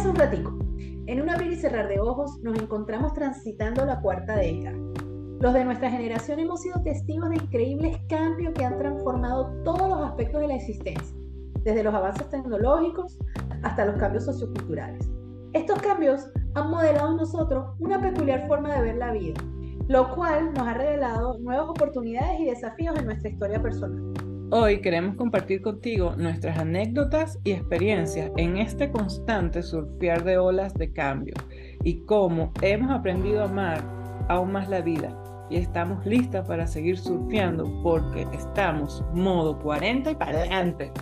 [0.00, 0.58] un ratico.
[1.06, 4.74] En un abrir y cerrar de ojos nos encontramos transitando la cuarta década.
[5.38, 10.00] Los de nuestra generación hemos sido testigos de increíbles cambios que han transformado todos los
[10.00, 11.14] aspectos de la existencia,
[11.62, 13.18] desde los avances tecnológicos
[13.62, 15.10] hasta los cambios socioculturales.
[15.52, 19.40] Estos cambios han modelado en nosotros una peculiar forma de ver la vida,
[19.88, 24.11] lo cual nos ha revelado nuevas oportunidades y desafíos en nuestra historia personal.
[24.54, 30.92] Hoy queremos compartir contigo nuestras anécdotas y experiencias en este constante surfear de olas de
[30.92, 31.32] cambio
[31.82, 33.82] y cómo hemos aprendido a amar
[34.28, 35.16] aún más la vida
[35.48, 40.92] y estamos listas para seguir surfeando porque estamos modo 40 y para adelante.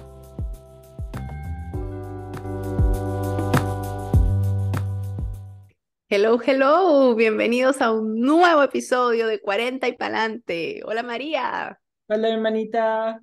[6.08, 10.82] Hello, hello, bienvenidos a un nuevo episodio de 40 y Palante.
[10.84, 11.80] Hola María.
[12.06, 13.20] Hola hermanita.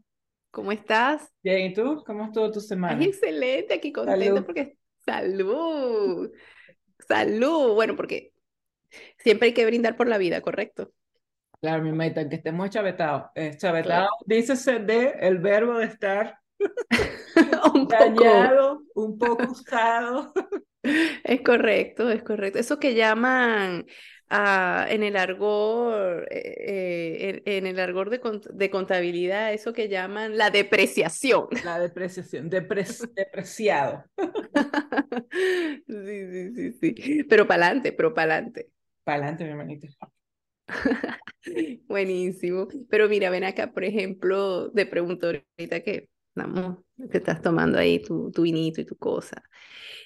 [0.58, 1.32] ¿Cómo estás?
[1.44, 2.04] Bien, ¿y tú?
[2.04, 3.06] ¿Cómo estuvo tu semana?
[3.06, 6.32] excelente, aquí contenta porque salud.
[7.08, 7.76] Salud.
[7.76, 8.34] Bueno, porque
[9.20, 10.92] siempre hay que brindar por la vida, ¿correcto?
[11.62, 13.26] Claro, mi meta, que estemos chavetados.
[13.36, 16.40] Eh, chavetado, dícese de el verbo de estar
[17.76, 20.34] un dañado, un poco usado.
[21.24, 22.58] Es correcto, es correcto.
[22.58, 23.86] Eso que llaman
[24.30, 31.48] en el argor, eh, en, el argor de, contabilidad, eso que llaman la depreciación.
[31.66, 34.04] La depreciación, depreciado.
[35.88, 37.24] sí, sí, sí, sí.
[37.24, 38.70] Pero para adelante, pero para adelante.
[39.04, 39.88] Para adelante, mi hermanita.
[41.88, 42.68] Buenísimo.
[42.90, 46.80] Pero mira, ven acá, por ejemplo, te pregunto ahorita que, vamos,
[47.12, 49.44] que estás tomando ahí tu, tu vinito y tu cosa.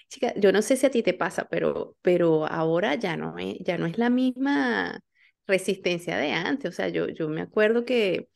[0.09, 3.57] Chica, yo no sé si a ti te pasa, pero, pero ahora ya no, es,
[3.61, 5.01] ya no es la misma
[5.47, 6.69] resistencia de antes.
[6.69, 8.29] O sea, yo, yo me acuerdo que,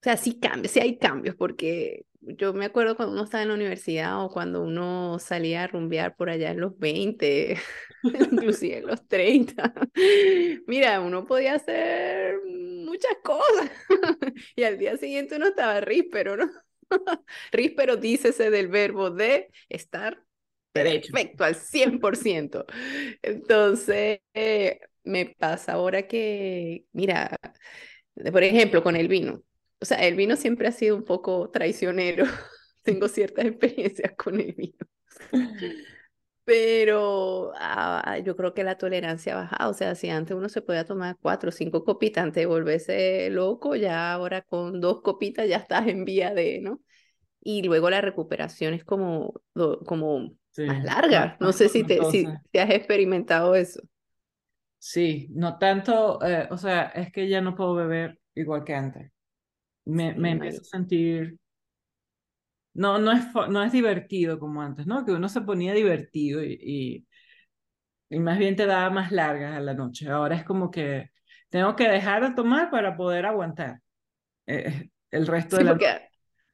[0.00, 3.48] o sea, sí cambia, sí hay cambios, porque yo me acuerdo cuando uno estaba en
[3.48, 7.58] la universidad o cuando uno salía a rumbear por allá en los 20,
[8.04, 9.72] inclusive en los 30.
[10.66, 13.70] Mira, uno podía hacer muchas cosas
[14.56, 16.50] y al día siguiente uno estaba ríspero, ¿no?
[17.52, 20.22] ríspero dícese del verbo de estar
[20.72, 22.64] Perfecto, al 100%.
[23.22, 24.20] Entonces,
[25.04, 27.36] me pasa ahora que, mira,
[28.32, 29.42] por ejemplo, con el vino.
[29.80, 32.24] O sea, el vino siempre ha sido un poco traicionero.
[32.82, 34.78] Tengo ciertas experiencias con el vino.
[36.48, 39.70] Pero ah, yo creo que la tolerancia ha bajado.
[39.70, 43.28] O sea, si antes uno se podía tomar cuatro o cinco copitas antes de volverse
[43.30, 46.80] loco, ya ahora con dos copitas ya estás en vía de, ¿no?
[47.42, 49.34] Y luego la recuperación es como,
[49.86, 51.36] como más larga.
[51.40, 53.82] No sé si te, si te has experimentado eso.
[54.78, 59.10] Sí, no tanto, eh, o sea, es que ya no puedo beber igual que antes.
[59.86, 61.38] Me, me empiezo a sentir,
[62.78, 65.04] no, no es, no es divertido como antes, ¿no?
[65.04, 67.04] Que uno se ponía divertido y,
[68.08, 70.08] y, más bien te daba más largas a la noche.
[70.08, 71.10] Ahora es como que
[71.50, 73.80] tengo que dejar de tomar para poder aguantar
[74.46, 76.08] eh, el resto de la noche.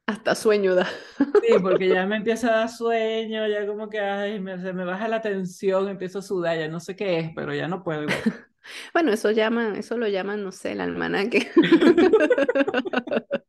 [0.07, 0.87] Hasta sueño da.
[1.17, 4.83] Sí, porque ya me empieza a dar sueño, ya como que ay, me, se me
[4.83, 8.07] baja la tensión, empiezo a sudar, ya no sé qué es, pero ya no puedo.
[8.93, 11.51] Bueno, eso llaman, eso lo llaman, no sé, el almanaque.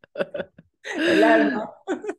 [0.95, 1.76] El alma.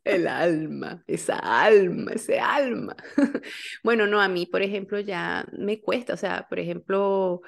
[0.08, 2.96] El alma, esa alma, ese alma.
[3.84, 7.42] Bueno, no, a mí, por ejemplo, ya me cuesta, o sea, por ejemplo,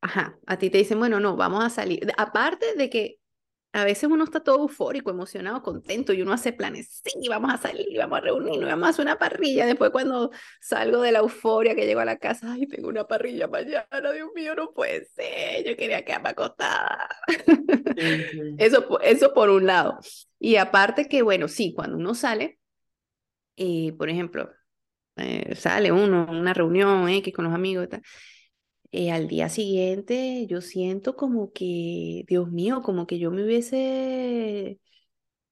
[0.00, 2.08] ajá, a ti te dicen, bueno, no, vamos a salir.
[2.18, 3.18] Aparte de que
[3.74, 7.58] a veces uno está todo eufórico, emocionado, contento y uno hace planes, sí, vamos a
[7.58, 9.66] salir, vamos a reunirnos, vamos a hacer una parrilla.
[9.66, 10.30] Después cuando
[10.60, 14.30] salgo de la euforia que llego a la casa, ay, tengo una parrilla mañana, Dios
[14.32, 17.08] mío, no puede ser, yo quería quedarme acostada.
[18.58, 19.98] Eso, eso por un lado.
[20.38, 22.58] Y aparte que, bueno, sí, cuando uno sale,
[23.56, 24.50] eh, por ejemplo,
[25.16, 28.02] eh, sale uno una reunión X con los amigos y tal,
[28.94, 34.80] eh, al día siguiente yo siento como que, Dios mío, como que yo me hubiese,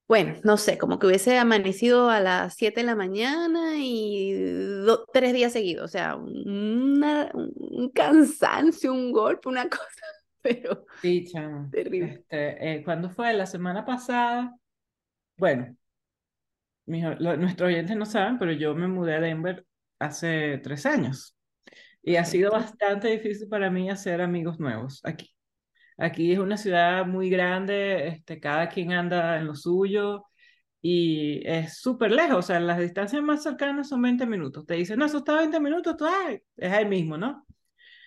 [0.07, 4.35] bueno, no sé, como que hubiese amanecido a las 7 de la mañana y
[5.13, 10.05] tres días seguidos, o sea, un cansancio, un golpe, una cosa,
[10.41, 11.69] pero sí, chamo.
[11.71, 12.25] terrible.
[12.29, 13.33] Este, eh, ¿Cuándo fue?
[13.33, 14.55] La semana pasada,
[15.37, 15.75] bueno,
[16.85, 19.65] nuestros oyentes no saben, pero yo me mudé a Denver
[19.99, 21.35] hace tres años.
[22.03, 25.33] Y ha sido bastante difícil para mí hacer amigos nuevos aquí.
[25.97, 30.25] Aquí es una ciudad muy grande, este, cada quien anda en lo suyo
[30.81, 34.65] y es súper lejos, o sea, las distancias más cercanas son 20 minutos.
[34.65, 37.45] Te dicen, no, eso está a 20 minutos, tú, ay, es ahí mismo, ¿no?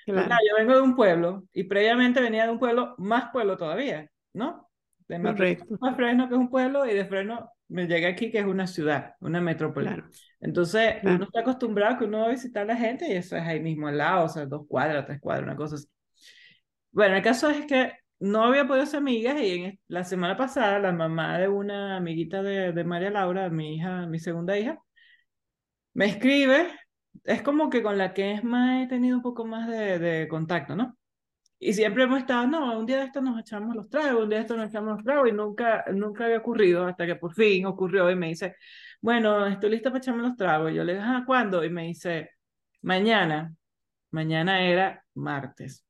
[0.05, 0.43] Pues claro.
[0.49, 4.69] yo vengo de un pueblo y previamente venía de un pueblo más pueblo todavía, ¿no?
[5.09, 8.39] De Maturín a Fresno, que es un pueblo, y de Fresno me llegué aquí, que
[8.39, 10.03] es una ciudad, una metrópoli.
[10.41, 13.43] Entonces, uno está acostumbrado que uno va a visitar a la gente y eso es
[13.43, 15.87] ahí mismo al lado, o sea, dos cuadras, tres cuadras, una cosa así.
[16.91, 20.79] Bueno, el caso es que no había podido ser amigas y en la semana pasada
[20.79, 24.81] la mamá de una amiguita de, de María Laura, mi hija, mi segunda hija,
[25.95, 26.69] me escribe,
[27.25, 30.29] es como que con la que es más he tenido un poco más de, de
[30.29, 30.97] contacto, ¿no?
[31.59, 34.39] Y siempre hemos estado, no, un día de esto nos echamos los tragos, un día
[34.39, 37.65] de esto nos echamos los tragos, y nunca, nunca había ocurrido hasta que por fin
[37.65, 38.57] ocurrió y me dice,
[39.01, 40.73] bueno, estoy lista para echarme los tragos.
[40.75, 41.65] yo le dije, ah, ¿cuándo?
[41.65, 42.31] Y me dice,
[42.83, 43.55] mañana.
[44.11, 45.85] Mañana era martes.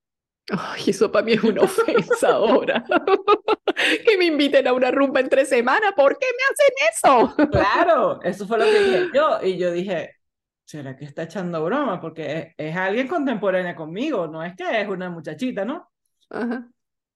[0.50, 2.84] Ay, eso para mí es una ofensa ahora.
[4.04, 7.50] que me inviten a una rumba entre semana, ¿por qué me hacen eso?
[7.50, 9.38] claro, eso fue lo que dije yo.
[9.42, 10.16] Y yo dije,
[10.66, 12.00] ¿será que está echando broma?
[12.00, 15.90] Porque es, alguien contemporánea conmigo, no es que es una muchachita, ¿no?
[16.28, 16.68] Ajá.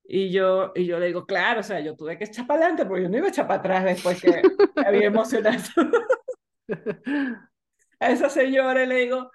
[0.05, 2.87] Y yo, y yo le digo, claro, o sea, yo tuve que echar para adelante
[2.87, 4.43] porque yo no iba a echar para atrás después que
[4.77, 5.63] me había emocionado.
[8.01, 9.31] a esa señora le digo,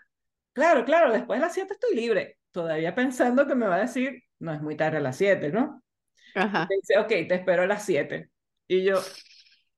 [0.54, 2.38] claro, claro, después de las 7 estoy libre.
[2.52, 5.84] Todavía pensando que me va a decir, no es muy tarde a las 7, ¿no?
[6.36, 6.68] Ajá.
[6.70, 8.30] Y dice, ok, te espero a las 7.
[8.68, 9.00] Y yo,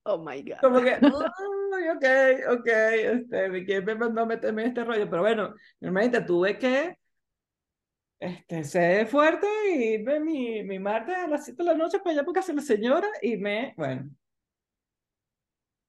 [0.04, 0.58] oh my God.
[0.60, 0.98] Como que,
[1.94, 6.96] ok, ok, este, me mandó a meterme en este rollo, pero bueno, normalmente tuve que
[8.20, 12.10] este, ser fuerte y ve mi, mi martes a las 7 de la noche para
[12.12, 14.10] allá porque hace la señora y me, bueno.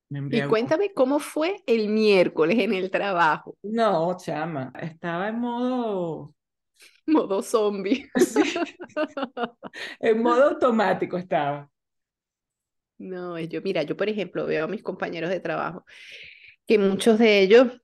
[0.09, 3.55] Me y cuéntame cómo fue el miércoles en el trabajo.
[3.61, 6.33] No, chama, estaba en modo...
[7.05, 8.09] Modo zombie.
[8.19, 8.41] Sí.
[9.99, 11.69] en modo automático estaba.
[12.99, 15.85] No, yo, mira, yo por ejemplo veo a mis compañeros de trabajo
[16.67, 17.81] que muchos de ellos,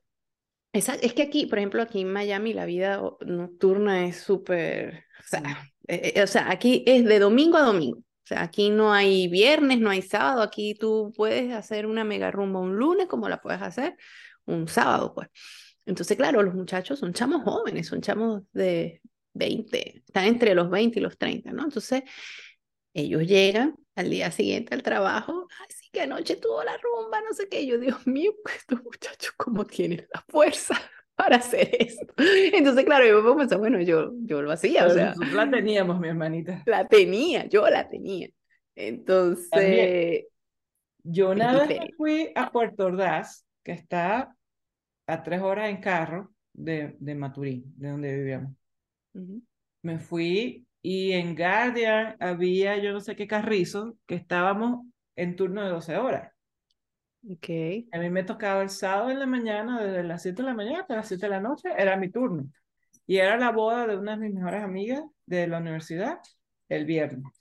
[0.72, 5.28] es, es que aquí, por ejemplo, aquí en Miami la vida nocturna es súper, o,
[5.28, 7.98] sea, eh, eh, o sea, aquí es de domingo a domingo.
[7.98, 12.30] O sea, aquí no hay viernes, no hay sábado, aquí tú puedes hacer una mega
[12.30, 13.96] rumba un lunes como la puedes hacer
[14.46, 15.30] un sábado, pues.
[15.86, 19.02] Entonces, claro, los muchachos son chamos jóvenes, son chamos de
[19.34, 21.64] 20, están entre los 20 y los 30, ¿no?
[21.64, 22.04] Entonces,
[22.94, 27.48] ellos llegan al día siguiente al trabajo, así que anoche tuvo la rumba, no sé
[27.50, 27.66] qué.
[27.66, 30.76] Yo, Dios mío, estos muchachos, ¿cómo tienen la fuerza
[31.16, 32.14] para hacer esto?
[32.18, 35.14] Entonces, claro, yo me pensé, bueno, yo, yo lo hacía, o sea.
[35.34, 36.62] La teníamos, mi hermanita.
[36.66, 38.30] La tenía, yo la tenía.
[38.76, 40.26] Entonces.
[41.04, 44.36] yo una vez fui a Puerto Ordaz, que está
[45.08, 48.52] a tres horas en carro de, de Maturín, de donde vivíamos.
[49.82, 54.86] Me fui y en Guardian había yo no sé qué carrizo que estábamos
[55.16, 56.32] en turno de 12 horas.
[57.28, 57.90] Okay.
[57.92, 60.82] A mí me tocaba el sábado en la mañana, desde las 7 de la mañana
[60.82, 62.46] hasta las 7 de la noche, era mi turno.
[63.08, 66.20] Y era la boda de una de mis mejores amigas de la universidad
[66.70, 67.34] el viernes.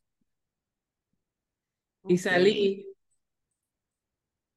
[2.09, 2.87] Y salí.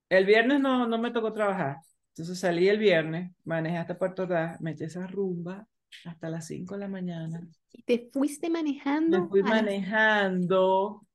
[0.08, 1.80] El viernes no, no me tocó trabajar.
[2.14, 5.68] Entonces salí el viernes, manejé hasta Puerto Rico, me eché esa rumba
[6.06, 7.42] hasta las 5 de la mañana.
[7.72, 9.22] ¿Y te fuiste manejando?
[9.22, 11.06] Me fui manejando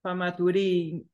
[0.00, 1.08] para Maturín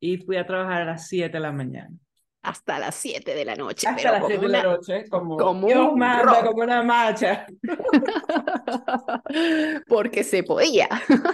[0.00, 1.94] y fui a trabajar a las 7 de la mañana.
[2.42, 3.88] Hasta las 7 de la noche.
[3.88, 7.46] Hasta las 7 de la noche, como, como Dios manda, como una marcha.
[9.88, 10.88] Porque se podía.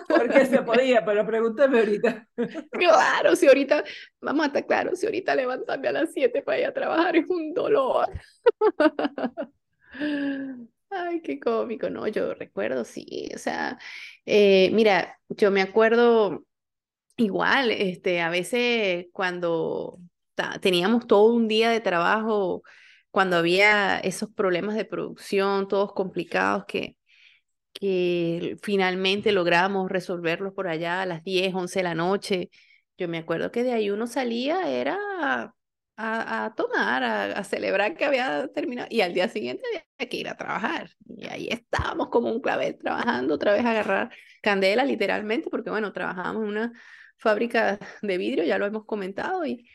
[0.09, 2.27] Porque se podía, pero pregúntame ahorita.
[2.73, 3.85] Claro, si ahorita,
[4.21, 7.29] vamos a estar claros, si ahorita levantarme a las 7 para ir a trabajar es
[7.29, 8.09] un dolor.
[10.91, 12.07] Ay, qué cómico, ¿no?
[12.09, 13.79] Yo recuerdo, sí, o sea,
[14.27, 16.45] eh, mira, yo me acuerdo
[17.17, 19.99] igual, este, a veces cuando
[20.63, 22.63] teníamos todo un día de trabajo,
[23.11, 26.97] cuando había esos problemas de producción, todos complicados, que,
[27.75, 32.51] que finalmente logramos resolverlos por allá a las 10, 11 de la noche,
[32.99, 34.99] yo me acuerdo que de ahí uno salía, era
[35.97, 40.37] a, tomar, a, celebrar que había terminado y al día siguiente había que ir a
[40.37, 40.91] trabajar.
[41.07, 44.11] Y ahí estábamos como un clavel trabajando, otra vez a agarrar
[44.43, 46.73] candela literalmente, porque bueno, trabajábamos en una
[47.19, 49.69] fábrica de vidrio, ya lo hemos comentado, y,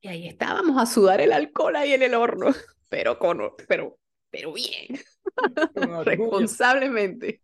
[0.00, 2.46] y ahí estábamos a sudar el alcohol ahí en el horno,
[2.88, 3.98] pero con, pero,
[4.30, 5.00] pero bien,
[6.04, 7.42] responsablemente.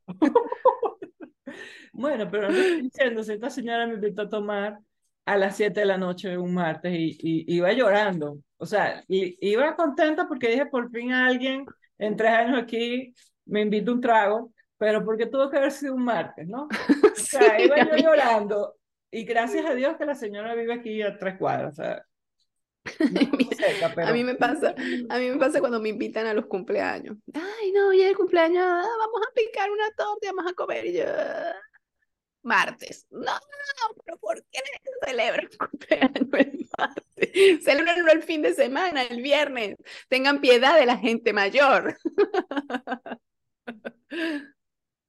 [1.93, 4.79] bueno, pero no estoy diciendo, si esta señora me invitó a tomar,
[5.27, 7.17] a las 7 de la noche un martes y,
[7.55, 8.39] iba llorando.
[8.57, 11.67] O sea, y, iba contenta porque dije, por fin alguien
[11.99, 13.13] en tres años aquí
[13.45, 16.69] me invita un trago, pero porque tuvo que haber sido un martes, ¿no?
[17.17, 18.77] O sea, iba yo llorando.
[19.11, 21.73] Y gracias a Dios que la señora vive aquí a tres cuadras.
[21.73, 22.05] O sea,
[24.07, 24.75] A mí me pasa,
[25.09, 27.17] a mí me pasa cuando me invitan a los cumpleaños.
[27.35, 30.87] Ay, no, ya el cumpleaños, ah, vamos a picar una torta, vamos a comer.
[30.87, 31.05] Y yo,
[32.47, 33.07] martes.
[33.11, 33.33] No,
[34.05, 34.61] pero ¿por qué
[35.05, 38.15] celebran cumpleaños el martes?
[38.17, 39.77] El fin de semana, el viernes.
[40.09, 41.97] Tengan piedad de la gente mayor.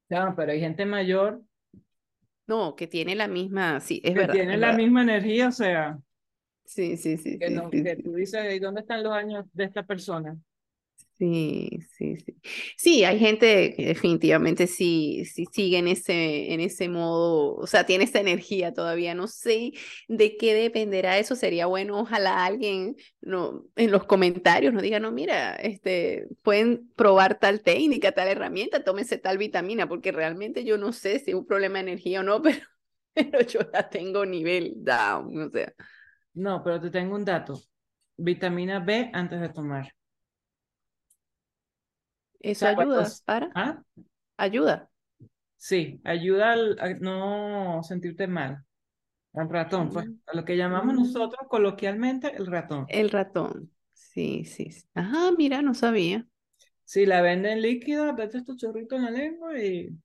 [0.10, 1.42] No, pero hay gente mayor.
[2.48, 4.34] No, que tiene la misma, sí, es que verdad.
[4.34, 6.00] Tiene la misma energía, o sea.
[6.64, 7.38] Sí, sí, sí.
[7.38, 10.38] Que, sí, no, sí, que tú dices, ¿y dónde están los años de esta persona?
[11.20, 12.36] Sí, sí, sí.
[12.78, 17.88] Sí, hay gente que definitivamente sí, sí sigue en ese, en ese modo, o sea,
[17.88, 19.16] tiene esa energía todavía.
[19.16, 19.72] No sé
[20.08, 21.36] de qué dependerá eso.
[21.36, 27.40] Sería bueno, ojalá alguien no, en los comentarios nos diga, no, mira, este, pueden probar
[27.40, 31.48] tal técnica, tal herramienta, tómense tal vitamina, porque realmente yo no sé si es un
[31.48, 32.60] problema de energía o no, pero,
[33.16, 35.74] pero yo la tengo nivel down, o sea.
[36.36, 37.60] No, pero te tengo un dato.
[38.18, 39.92] Vitamina B antes de tomar.
[42.40, 43.52] ¿Eso ayuda para?
[43.56, 43.84] ¿Ah?
[44.38, 44.90] ¿Ayuda?
[45.58, 48.64] Sí, ayuda a no sentirte mal.
[49.34, 51.00] Al ratón, pues, a lo que llamamos Mm.
[51.00, 52.88] nosotros coloquialmente el ratón.
[52.88, 53.72] El ratón.
[53.94, 54.86] Sí, sí, sí.
[54.96, 56.28] Ajá, mira, no sabía.
[56.86, 59.96] Si la venden líquida, vete estos chorritos en la lengua y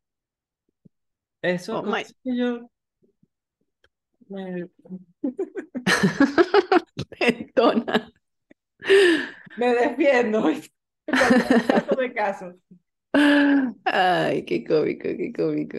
[1.43, 2.05] eso Oh my.
[2.25, 2.71] que yo
[4.29, 4.69] me,
[7.19, 8.13] Perdona.
[9.57, 10.51] me defiendo.
[11.07, 12.55] Caso de caso.
[13.85, 15.79] Ay, qué cómico, qué cómico.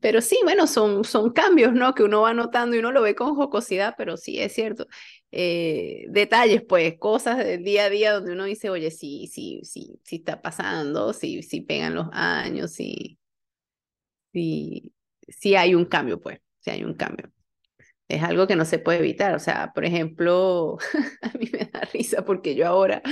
[0.00, 1.94] Pero sí, bueno, son, son cambios, ¿no?
[1.94, 4.86] Que uno va notando y uno lo ve con jocosidad, pero sí, es cierto.
[5.30, 10.00] Eh, detalles, pues, cosas del día a día donde uno dice, oye, sí, sí, sí,
[10.02, 13.18] sí está pasando, sí, sí pegan los años, sí,
[14.32, 14.92] sí,
[15.28, 17.30] sí hay un cambio, pues, sí hay un cambio.
[18.12, 19.34] Es algo que no se puede evitar.
[19.34, 20.76] O sea, por ejemplo,
[21.22, 23.02] a mí me da risa porque yo ahora,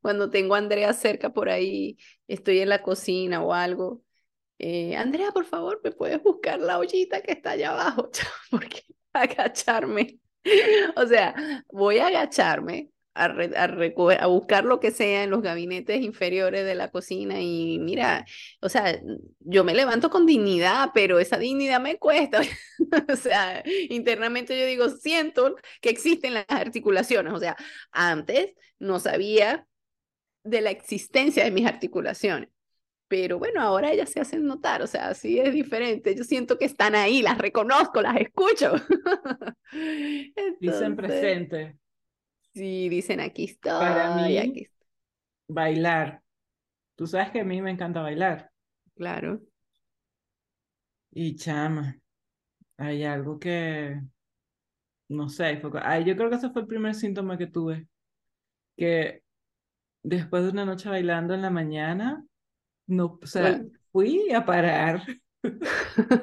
[0.00, 4.02] cuando tengo a Andrea cerca por ahí, estoy en la cocina o algo.
[4.58, 8.10] eh, Andrea, por favor, ¿me puedes buscar la ollita que está allá abajo?
[8.50, 8.82] Porque
[9.14, 10.20] agacharme.
[10.96, 13.64] O sea, voy a agacharme a, a,
[14.20, 18.24] a buscar lo que sea en los gabinetes inferiores de la cocina y mira,
[18.60, 19.00] o sea,
[19.40, 22.40] yo me levanto con dignidad, pero esa dignidad me cuesta.
[23.12, 27.32] O sea, internamente yo digo, siento que existen las articulaciones.
[27.32, 27.56] O sea,
[27.90, 29.66] antes no sabía
[30.44, 32.50] de la existencia de mis articulaciones.
[33.08, 36.14] Pero bueno, ahora ellas se hacen notar, o sea, sí es diferente.
[36.16, 38.74] Yo siento que están ahí, las reconozco, las escucho.
[40.58, 41.78] Dicen Entonces, presente.
[42.54, 44.84] Sí, dicen aquí estoy, Para mí- aquí estoy.
[45.48, 46.22] Bailar.
[46.96, 48.50] Tú sabes que a mí me encanta bailar.
[48.96, 49.40] Claro.
[51.12, 51.98] Y chama,
[52.78, 54.00] hay algo que,
[55.08, 57.88] no sé, ay, yo creo que ese fue el primer síntoma que tuve,
[58.76, 59.22] que
[60.02, 62.24] después de una noche bailando en la mañana,
[62.88, 63.70] no, o sea, Bueno.
[63.92, 65.02] fui a parar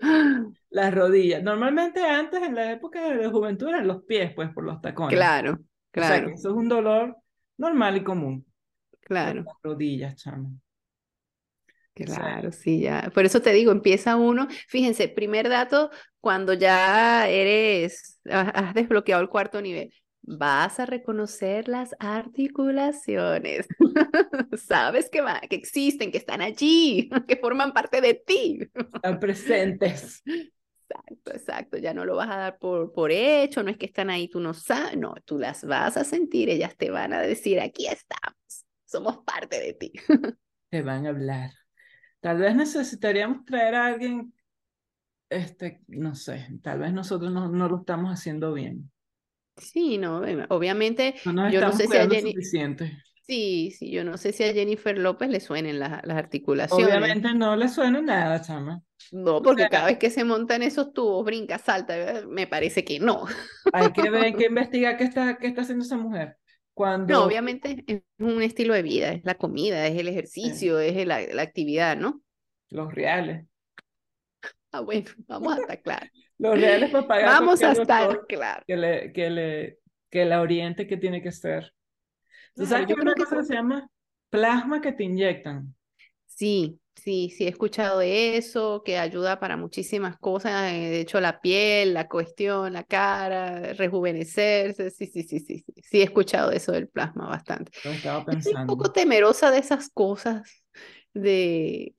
[0.74, 1.42] las rodillas.
[1.42, 5.14] Normalmente antes, en la época de juventud, eran los pies, pues, por los tacones.
[5.16, 7.16] Claro, O sea, claro, que eso es un dolor
[7.56, 8.46] normal y común.
[9.00, 9.42] Claro.
[9.44, 10.50] las rodillas, chama.
[11.94, 13.10] Claro, sí, ya.
[13.14, 14.48] Por eso te digo, empieza uno.
[14.68, 15.90] Fíjense, primer dato,
[16.20, 23.68] cuando ya eres, ha- has desbloqueado el cuarto nivel, vas a reconocer las articulaciones.
[24.58, 28.58] Sabes que va, que existen, que están allí, que forman parte de ti.
[28.74, 30.22] Están presentes.
[30.94, 31.78] Exacto, exacto.
[31.78, 34.40] Ya no lo vas a dar por, por hecho, no es que están ahí, tú
[34.40, 38.64] no sabes, no, tú las vas a sentir, ellas te van a decir, aquí estamos,
[38.84, 39.92] somos parte de ti.
[40.70, 41.50] Te van a hablar.
[42.20, 44.34] Tal vez necesitaríamos traer a alguien,
[45.30, 48.90] este, no sé, tal vez nosotros no, no lo estamos haciendo bien.
[49.56, 52.98] Sí, no, obviamente, No nos yo no sé si a Jenny, suficiente.
[53.26, 56.86] Sí, sí, yo no sé si a Jennifer López le suenen las, las articulaciones.
[56.86, 58.82] Obviamente no le suena nada, chama.
[59.12, 62.46] No, porque sea, cada vez que se monta en esos tubos, brinca, salta, eh, me
[62.46, 63.26] parece que no.
[63.72, 66.36] Hay que ver, hay que investigar qué está, qué está haciendo esa mujer.
[66.72, 71.06] Cuando, No, obviamente es un estilo de vida, es la comida, es el ejercicio, es
[71.06, 72.22] la, la actividad, ¿no?
[72.70, 73.46] los reales,
[74.72, 76.10] Ah, bueno, vamos a estar claros.
[76.38, 77.86] los reales para pagar Vamos a estar
[78.26, 78.64] claros.
[78.66, 79.78] que le, que le,
[80.10, 81.72] que la oriente que tiene que ser.
[82.56, 83.88] ¿Tú Claro, sabes que una cosa que se llama
[84.30, 85.74] plasma que te inyectan?
[86.26, 91.20] Sí, sí, sí, he escuchado de eso, que ayuda para muchísimas cosas, eh, de hecho
[91.20, 96.50] la piel, la cuestión, la cara, rejuvenecerse, sí, sí, sí, sí, sí, sí, he escuchado
[96.50, 97.70] de eso del plasma bastante.
[98.30, 100.64] Estoy un poco temerosa de esas cosas,
[101.14, 101.94] de,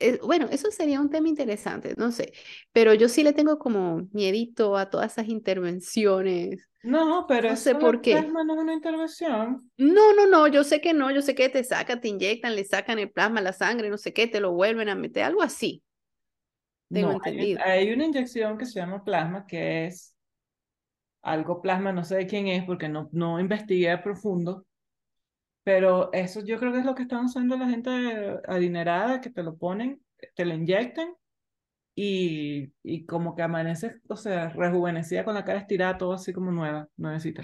[0.00, 2.32] eh, bueno, eso sería un tema interesante, no sé,
[2.72, 6.68] pero yo sí le tengo como miedito a todas esas intervenciones.
[6.84, 8.12] No, pero No sé por qué.
[8.12, 9.70] plasma no es una intervención.
[9.76, 12.64] No, no, no, yo sé que no, yo sé que te sacan, te inyectan, le
[12.64, 15.82] sacan el plasma, la sangre, no sé qué, te lo vuelven a meter, algo así.
[16.88, 17.60] Tengo no, entendido.
[17.64, 20.14] Hay, hay, una inyección que se llama plasma, que es
[21.22, 24.64] algo plasma, no sé de quién es, porque no, no investigué a profundo,
[25.68, 27.90] pero eso yo creo que es lo que están usando la gente
[28.46, 30.00] adinerada, que te lo ponen,
[30.34, 31.08] te lo inyectan
[31.94, 36.50] y, y como que amaneces, o sea, rejuvenecida con la cara estirada, todo así como
[36.50, 37.42] nueva, nuevecita.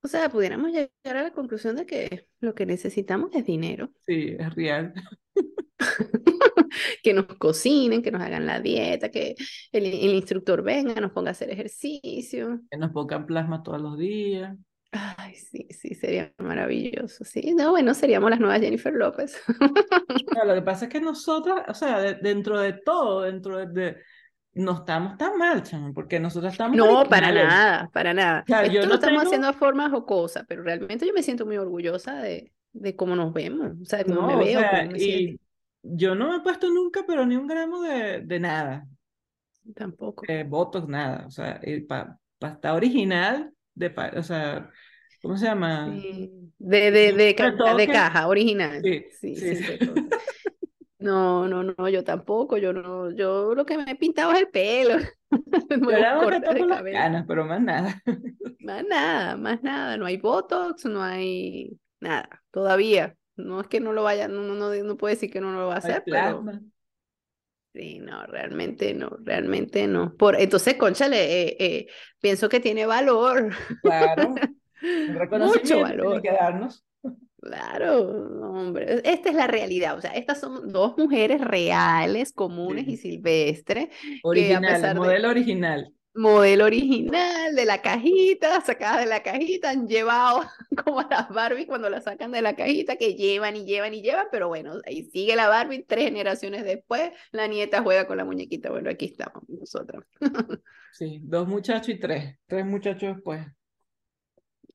[0.00, 3.90] O sea, pudiéramos llegar a la conclusión de que lo que necesitamos es dinero.
[4.06, 4.94] Sí, es real.
[7.02, 9.34] que nos cocinen, que nos hagan la dieta, que
[9.72, 12.60] el, el, instructor venga, nos ponga a hacer ejercicio.
[12.70, 14.56] Que nos pongan plasma todos los días.
[14.92, 17.24] Ay, sí, sí, sería maravilloso.
[17.24, 19.40] Sí, no, bueno, seríamos las nuevas Jennifer López.
[20.44, 23.96] lo que pasa es que nosotras, o sea, de, dentro de todo, dentro de, de
[24.54, 26.76] no estamos tan mal, chamo, porque nosotros estamos.
[26.76, 28.42] No, para nada, para nada.
[28.42, 31.12] O sea, Esto yo lo no estamos tengo- haciendo a formas jocosas, pero realmente yo
[31.14, 34.34] me siento muy orgullosa de, de cómo nos vemos, o sea, de cómo No, me
[34.34, 35.40] o veo, sea, cómo me y
[35.82, 38.86] yo no me he puesto nunca, pero ni un gramo de, de nada,
[39.74, 40.24] Tampoco.
[40.26, 41.26] de botox, nada.
[41.26, 42.18] O sea, para
[42.54, 44.70] estar original, de, pa- o sea,
[45.22, 45.86] ¿cómo se llama?
[46.02, 46.30] Sí.
[46.58, 48.80] De, de, de, ca- de caja, original.
[48.82, 49.78] Sí, Sí, sí.
[50.98, 54.48] No, no, no, yo tampoco, yo no, yo lo que me he pintado es el
[54.48, 54.98] pelo,
[55.80, 56.18] Yo era
[56.52, 58.02] de las canas, pero más nada.
[58.60, 63.16] Más nada, más nada, no hay botox, no hay nada, todavía.
[63.36, 65.68] No es que no lo vaya, no, no, no, no puedo decir que no lo
[65.68, 66.44] va a hacer, pero.
[67.72, 70.14] Sí, no, realmente no, realmente no.
[70.16, 71.86] Por, entonces, conchale, eh, eh,
[72.20, 73.50] pienso que tiene valor,
[73.82, 74.34] Claro,
[75.32, 76.22] mucho valor.
[76.22, 76.84] que darnos.
[77.42, 78.02] Claro,
[78.42, 83.88] hombre, esta es la realidad, o sea, estas son dos mujeres reales, comunes y silvestres,
[83.88, 85.92] que a Original, el pesar de modelo original.
[86.14, 90.42] Modelo original de la cajita, sacada de la cajita, han llevado
[90.84, 94.02] como a las Barbie cuando la sacan de la cajita, que llevan y llevan y
[94.02, 98.24] llevan, pero bueno, ahí sigue la Barbie tres generaciones después, la nieta juega con la
[98.24, 100.04] muñequita, bueno, aquí estamos nosotros.
[100.90, 102.36] Sí, dos muchachos y tres.
[102.46, 103.46] Tres muchachos después.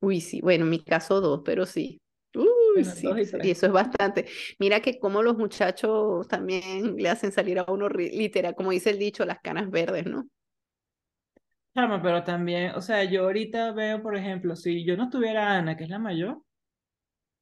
[0.02, 2.02] Uy, sí, bueno, en mi caso dos, pero sí.
[2.36, 3.08] Uy, Bueno, sí,
[3.42, 4.26] y y eso es bastante.
[4.60, 9.00] Mira que como los muchachos también le hacen salir a uno literal, como dice el
[9.00, 10.28] dicho, las canas verdes, ¿no?
[11.76, 15.58] Chama, pero también, o sea, yo ahorita veo, por ejemplo, si yo no tuviera a
[15.60, 16.42] Ana, que es la mayor,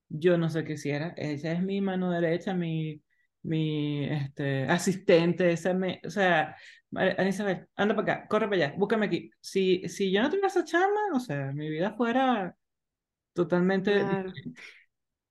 [0.09, 1.13] yo no sé qué hiciera.
[1.17, 3.01] Ella es mi mano derecha, mi,
[3.43, 6.55] mi este, asistente, esa me, o sea,
[6.95, 9.31] Ana Isabel, anda para acá, corre para allá, búscame aquí.
[9.39, 12.55] Si, si yo no tuviera esa chama, o sea, mi vida fuera
[13.33, 14.31] totalmente Claro.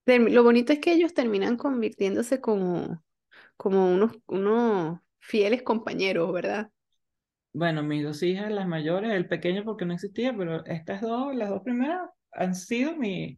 [0.07, 3.03] Lo bonito es que ellos terminan convirtiéndose como,
[3.57, 6.71] como unos, unos fieles compañeros, ¿verdad?
[7.55, 11.51] Bueno, mis dos hijas, las mayores, el pequeño porque no existía, pero estas dos, las
[11.51, 12.01] dos primeras,
[12.33, 13.37] han sido mi,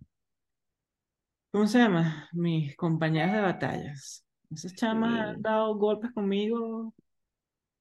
[1.50, 2.28] ¿cómo se llama?
[2.32, 4.24] Mis compañeras de batallas.
[4.50, 6.94] Esas chamas han dado golpes conmigo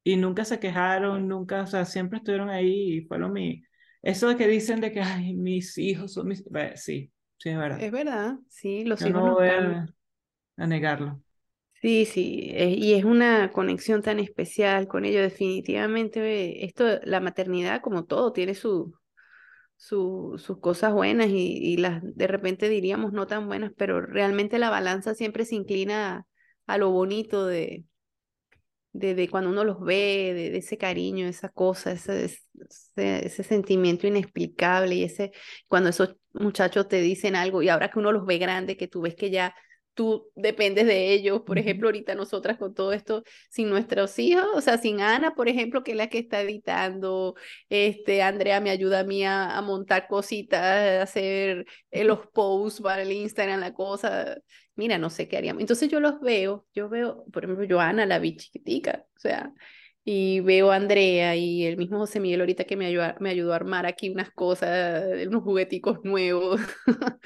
[0.04, 3.63] y nunca se quejaron, nunca, o sea, siempre estuvieron ahí y fueron mi...
[4.02, 6.43] Eso de que dicen de que, ay, mis hijos son mis...
[6.76, 7.82] Sí, sí, es verdad.
[7.82, 9.86] Es verdad, sí, los Yo hijos no voy a,
[10.58, 11.22] a negarlo.
[11.84, 17.19] Sí, sí, eh, y es una conexión tan especial con ellos, definitivamente, eh, esto, la
[17.19, 18.93] maternidad, como todo, tiene su,
[19.78, 24.69] su- sus cosas buenas y, las de repente diríamos no tan buenas, pero realmente la
[24.72, 26.28] balanza siempre se inclina
[26.67, 27.86] a, lo bonito de,
[28.93, 33.43] de, de cuando uno los ve, de, de ese cariño, esa cosa, ese, ese, ese
[33.43, 35.32] sentimiento inexplicable y ese,
[35.67, 39.02] cuando esos muchachos te dicen algo y ahora que uno los ve grande, que tú
[39.02, 39.56] ves que ya
[39.94, 44.62] tú dependes de ellos, por ejemplo, ahorita nosotras con todo esto, sin nuestros hijos, o
[44.62, 47.36] sea, sin Ana, por ejemplo, que es la que está editando,
[47.70, 52.82] este, Andrea me ayuda a mí a, a montar cositas, a hacer eh, los posts
[52.82, 54.38] para el Instagram, la cosa,
[54.76, 55.62] mira, no sé qué haríamos.
[55.62, 59.54] Entonces yo los veo, yo veo, por ejemplo, yo Ana la vi chiquitica, o sea,
[60.06, 63.54] y veo a Andrea y el mismo José Miguel ahorita que me ayudó, me ayudó
[63.54, 66.60] a armar aquí unas cosas, unos jugueticos nuevos.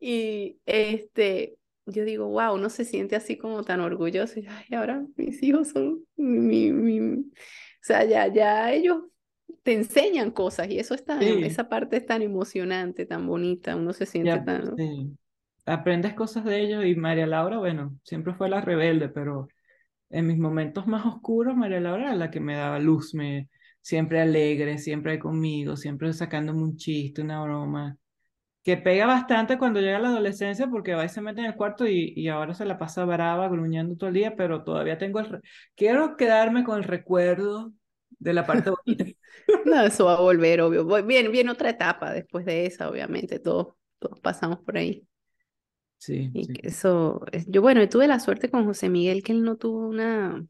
[0.00, 4.40] Y este, yo digo, wow, uno se siente así como tan orgulloso.
[4.40, 7.20] y, Ay, ahora mis hijos son mi, mi, mi-".
[7.32, 7.32] O
[7.86, 9.04] sea, ya, ya ellos
[9.62, 13.76] te enseñan cosas y eso es tan, Sí, esa parte es tan emocionante, tan bonita,
[13.76, 14.76] uno se siente ya, tan...
[14.76, 15.16] sí.
[15.66, 19.48] Aprendes cosas de ellos y María Laura, bueno, siempre fue la rebelde, pero
[20.10, 23.48] en mis momentos más oscuros, María Laura era la que me daba luz, me,
[23.82, 27.98] siempre alegre, siempre conmigo, siempre sacándome un chiste, una broma,
[28.64, 31.86] que pega bastante cuando llega la adolescencia porque va y se mete en el cuarto
[31.88, 35.26] y, y ahora se la pasa brava, gruñendo todo el día, pero todavía tengo el...
[35.30, 35.40] re-
[35.76, 37.72] Quiero quedarme con el recuerdo
[38.18, 39.04] de la parte bonita.
[39.64, 40.84] No, eso va a volver, obvio.
[41.04, 45.06] Viene, viene otra etapa después de esa, obviamente, todos, todos pasamos por ahí.
[45.98, 46.60] Sí, Y sí.
[46.66, 50.44] eso, es- yo bueno, tuve la suerte con José Miguel que él no tuvo una,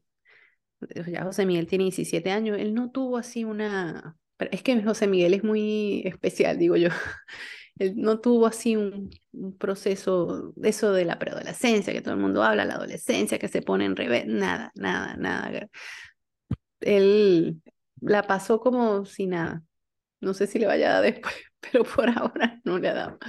[1.07, 5.33] ya José Miguel tiene 17 años, él no tuvo así una, es que José Miguel
[5.33, 6.89] es muy especial, digo yo.
[7.77, 12.43] Él no tuvo así un, un proceso, eso de la preadolescencia, que todo el mundo
[12.43, 15.67] habla, la adolescencia, que se pone en revés, nada, nada, nada.
[16.79, 17.61] Él
[18.01, 19.63] la pasó como si nada.
[20.21, 23.19] No sé si le vaya a dar después, pero por ahora no le ha dado.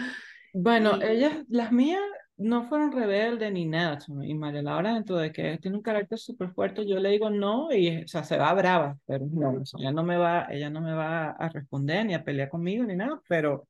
[0.54, 2.00] Bueno, ellas, las mías
[2.38, 6.50] no fueron rebeldes ni nada, y María Laura dentro de que tiene un carácter súper
[6.52, 10.02] fuerte, yo le digo no y, o sea, se va brava, pero no, ella no
[10.02, 13.66] me va, ella no me va a responder ni a pelear conmigo ni nada, pero,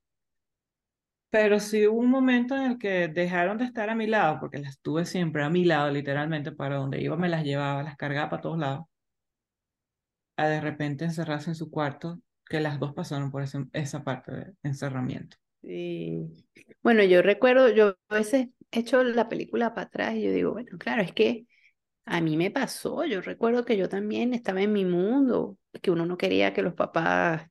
[1.37, 4.59] pero sí hubo un momento en el que dejaron de estar a mi lado, porque
[4.59, 8.31] las tuve siempre a mi lado, literalmente, para donde iba me las llevaba, las cargaba
[8.31, 8.87] para todos lados,
[10.39, 12.19] a de repente encerrarse en su cuarto,
[12.49, 13.45] que las dos pasaron por
[13.75, 15.37] esa parte de encerramiento.
[15.61, 16.27] Sí.
[16.83, 20.53] Bueno, yo recuerdo, yo a veces he hecho la película para atrás y yo digo,
[20.53, 21.47] bueno, claro, es que
[22.07, 26.07] a mí me pasó, yo recuerdo que yo también estaba en mi mundo, que uno
[26.07, 27.47] no quería que los papás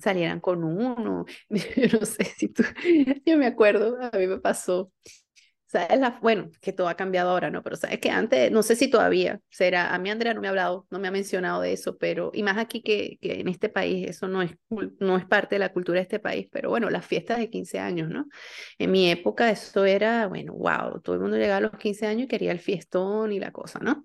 [0.00, 2.62] salieran con uno, yo no sé si tú,
[3.26, 4.92] yo me acuerdo, a mí me pasó,
[5.68, 6.00] ¿Sabes?
[6.00, 7.62] La, bueno, que todo ha cambiado ahora, ¿no?
[7.62, 10.50] Pero sabes que antes, no sé si todavía, será, a mí Andrea no me ha
[10.50, 13.68] hablado, no me ha mencionado de eso, pero, y más aquí que, que en este
[13.68, 14.52] país, eso no es,
[14.98, 17.78] no es parte de la cultura de este país, pero bueno, las fiestas de 15
[17.78, 18.28] años, ¿no?
[18.78, 22.24] En mi época eso era, bueno, wow, todo el mundo llegaba a los 15 años
[22.24, 24.04] y quería el fiestón y la cosa, ¿no?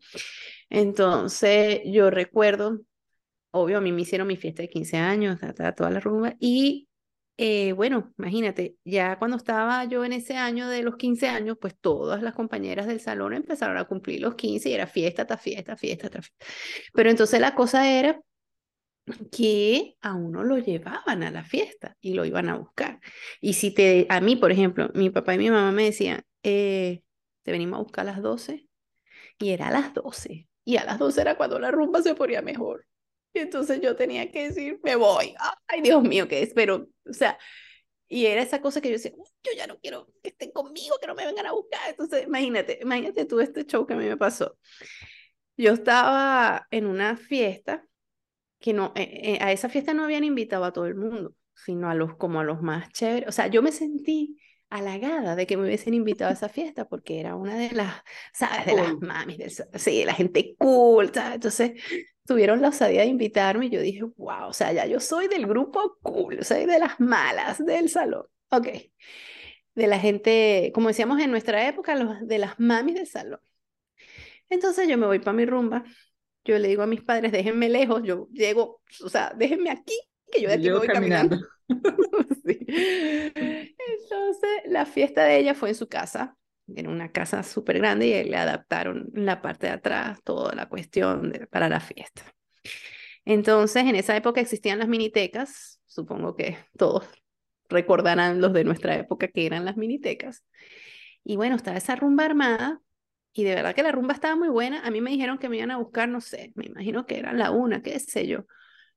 [0.70, 2.82] Entonces, yo recuerdo,
[3.54, 5.40] obvio, a mí me hicieron mi fiesta de 15 años,
[5.76, 6.88] toda la rumba, y
[7.38, 11.76] eh, bueno, imagínate, ya cuando estaba yo en ese año de los 15 años, pues
[11.80, 15.76] todas las compañeras del salón empezaron a cumplir los 15 y era fiesta tras fiesta,
[15.76, 16.46] fiesta tras fiesta.
[16.94, 18.22] Pero entonces la cosa era
[19.32, 23.00] que a uno lo llevaban a la fiesta y lo iban a buscar.
[23.42, 27.02] Y si te, a mí, por ejemplo, mi papá y mi mamá me decían, eh,
[27.44, 28.68] te venimos a buscar a las 12
[29.40, 30.48] y era a las 12.
[30.66, 32.86] Y a las 12 era cuando la rumba se ponía mejor.
[33.34, 35.36] Y entonces yo tenía que decir, me voy.
[35.68, 36.54] Ay, Dios mío, ¿qué es?
[36.54, 37.38] Pero, o sea,
[38.08, 39.12] y era esa cosa que yo decía,
[39.44, 41.90] yo ya no quiero que estén conmigo, que no me vengan a buscar.
[41.90, 44.58] Entonces, imagínate, imagínate tú este show que a mí me pasó.
[45.58, 47.86] Yo estaba en una fiesta
[48.60, 51.90] que no, eh, eh, a esa fiesta no habían invitado a todo el mundo, sino
[51.90, 53.28] a los como a los más chéveres.
[53.30, 54.38] O sea, yo me sentí
[54.74, 57.94] halagada de que me hubiesen invitado a esa fiesta porque era una de las,
[58.34, 58.66] ¿sabes?
[58.66, 61.36] De las mamis, del, sí, la gente cool, ¿sabes?
[61.36, 61.72] Entonces,
[62.26, 65.46] tuvieron la osadía de invitarme y yo dije, wow, o sea, ya yo soy del
[65.46, 68.26] grupo cool, soy de las malas del salón.
[68.50, 68.68] Ok.
[69.76, 73.42] De la gente, como decíamos en nuestra época, los, de las mamis del salón.
[74.50, 75.84] Entonces yo me voy para mi rumba.
[76.46, 79.98] Yo le digo a mis padres, déjenme lejos, yo llego, o sea, déjenme aquí,
[80.32, 81.38] que yo de aquí voy caminando.
[83.88, 88.24] Entonces, la fiesta de ella fue en su casa, en una casa súper grande y
[88.24, 92.24] le adaptaron la parte de atrás, toda la cuestión para la fiesta.
[93.26, 97.08] Entonces, en esa época existían las minitecas, supongo que todos
[97.70, 100.44] recordarán los de nuestra época que eran las minitecas.
[101.24, 102.82] Y bueno, estaba esa rumba armada
[103.34, 104.86] y de verdad que la rumba estaba muy buena.
[104.86, 107.38] A mí me dijeron que me iban a buscar, no sé, me imagino que eran
[107.40, 108.46] la una, qué sé yo.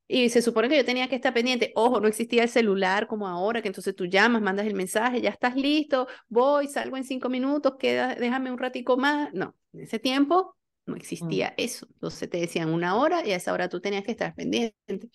[0.09, 1.73] Y se supone que yo tenía que estar pendiente.
[1.75, 5.31] Ojo, no existía el celular como ahora, que entonces tú llamas, mandas el mensaje, ya
[5.31, 9.33] estás listo, voy, salgo en cinco minutos, queda, déjame un ratico más.
[9.35, 10.97] No, en ese tiempo no mm.
[10.97, 11.87] existía eso.
[11.95, 15.11] Entonces te decían una hora y a esa hora tú tenías que estar pendiente.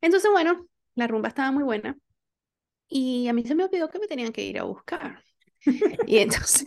[0.00, 1.96] Entonces, bueno, la rumba estaba muy buena
[2.88, 5.22] y a mí se me olvidó que me tenían que ir a buscar.
[6.06, 6.66] y entonces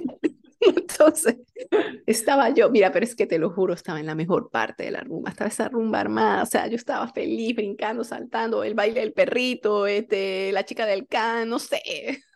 [0.99, 1.37] Entonces,
[2.05, 4.91] estaba yo, mira, pero es que te lo juro, estaba en la mejor parte de
[4.91, 8.99] la rumba, estaba esa rumba armada, o sea, yo estaba feliz, brincando, saltando, el baile
[8.99, 11.81] del perrito, este, la chica del can, no sé.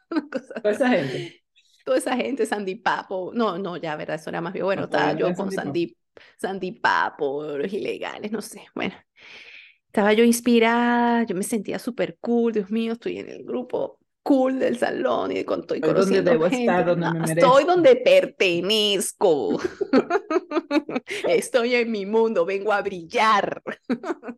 [0.64, 1.44] Toda esa gente.
[1.84, 5.14] Toda esa gente, Sandy Papo, no, no, ya, verdad, eso era más bien, bueno, estaba
[5.14, 5.98] yo con Sandy,
[6.38, 8.96] Sandy Papo, los ilegales, no sé, bueno.
[9.88, 14.60] Estaba yo inspirada, yo me sentía súper cool, Dios mío, estoy en el grupo cool
[14.60, 16.64] del salón y con estoy conociendo donde gente.
[16.64, 19.60] Estar, donde me estoy donde pertenezco.
[21.28, 23.62] estoy en mi mundo, vengo a brillar.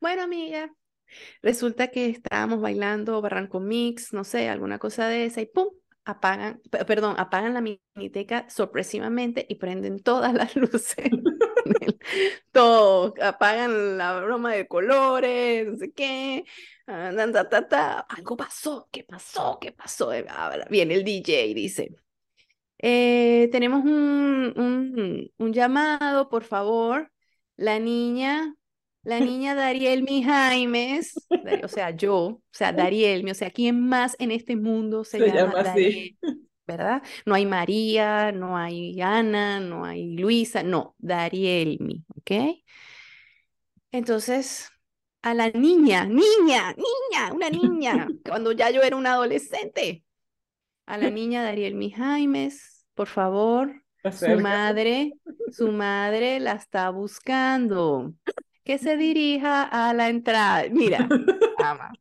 [0.00, 0.72] bueno, amiga,
[1.42, 5.68] resulta que estábamos bailando Barranco Mix, no sé, alguna cosa de esa y pum,
[6.06, 11.10] apagan, perdón, apagan la miniteca sorpresivamente y prenden todas las luces.
[12.52, 16.44] Todo, apagan la broma de colores, no sé qué,
[16.86, 19.58] algo pasó, ¿qué pasó?
[19.60, 20.12] ¿Qué pasó?
[20.12, 20.24] Eh,
[20.70, 21.90] viene el DJ y dice,
[22.78, 27.10] eh, tenemos un, un, un, llamado, por favor,
[27.56, 28.54] la niña,
[29.06, 31.14] la niña Dariel Mi Jaimes,
[31.62, 35.62] o sea, yo, o sea, Dariel, o sea, ¿quién más en este mundo se, llama,
[35.62, 36.18] Dariel?
[36.66, 37.02] ¿verdad?
[37.24, 42.58] No hay María, no hay Ana, no hay Luisa, no, Darielmi, ¿ok?
[43.92, 44.70] Entonces,
[45.22, 50.02] a la niña, niña, niña, una niña, cuando ya yo era una adolescente,
[50.84, 55.12] a la niña Darielmi Jaimes, por favor, su madre,
[55.52, 58.12] su madre la está buscando.
[58.66, 60.64] Que se dirija a la entrada.
[60.72, 61.08] Mira,
[61.58, 61.92] ama,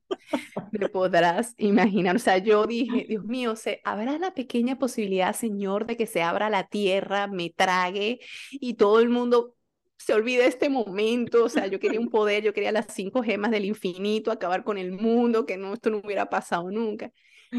[0.72, 2.16] me podrás imaginar.
[2.16, 6.24] O sea, yo dije, Dios mío, ¿se habrá la pequeña posibilidad, Señor, de que se
[6.24, 9.54] abra la tierra, me trague y todo el mundo
[9.98, 11.46] se olvide este momento?
[11.46, 14.80] O sea, yo quería un poder, yo quería las cinco gemas del infinito, acabar con
[14.80, 17.12] el mundo, que no, esto no hubiera pasado nunca.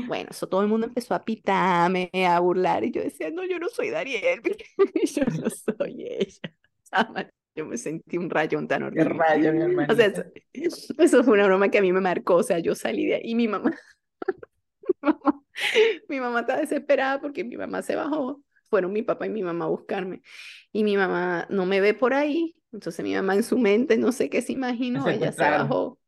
[0.09, 3.61] Bueno, eso todo el mundo empezó a pitarme, a burlar, y yo decía, no, yo
[3.61, 4.43] no soy Dariel,
[5.15, 6.53] yo no soy ella.
[7.57, 9.15] Yo me sentí un rayón tan horrible.
[9.15, 9.93] rayo, mi hermano.
[9.93, 10.13] O sea,
[10.53, 12.37] eso, fue una broma que a mí me marcó.
[12.37, 13.75] O sea, yo salí de ahí y mi mamá,
[16.09, 18.43] mi mamá, estaba desesperada porque mi mamá se bajó.
[18.69, 20.21] Fueron mi papá y mi mamá a buscarme.
[20.71, 22.55] Y mi mamá no me ve por ahí.
[22.73, 25.99] Entonces mi mamá en su mente, no sé qué se imaginó, ella se bajó.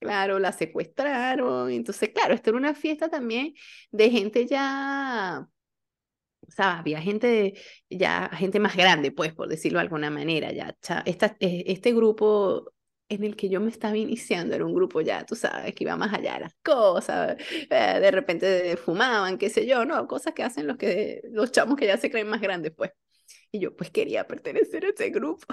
[0.00, 1.70] Claro, la secuestraron.
[1.70, 3.54] Entonces, claro, esto era una fiesta también
[3.92, 5.48] de gente ya
[6.46, 7.54] o sea, había gente,
[7.90, 12.72] ya gente más grande, pues, por decirlo de alguna manera, ya, esta, e, este grupo
[13.08, 15.96] en el que yo me estaba iniciando era un grupo ya, tú sabes, que iba
[15.96, 17.36] más allá de las cosas,
[17.70, 21.76] eh, de repente fumaban, qué sé yo, no, cosas que hacen los, que, los chamos
[21.76, 22.90] que ya se creen más grandes, pues.
[23.50, 25.46] Y yo pues quería pertenecer a ese grupo.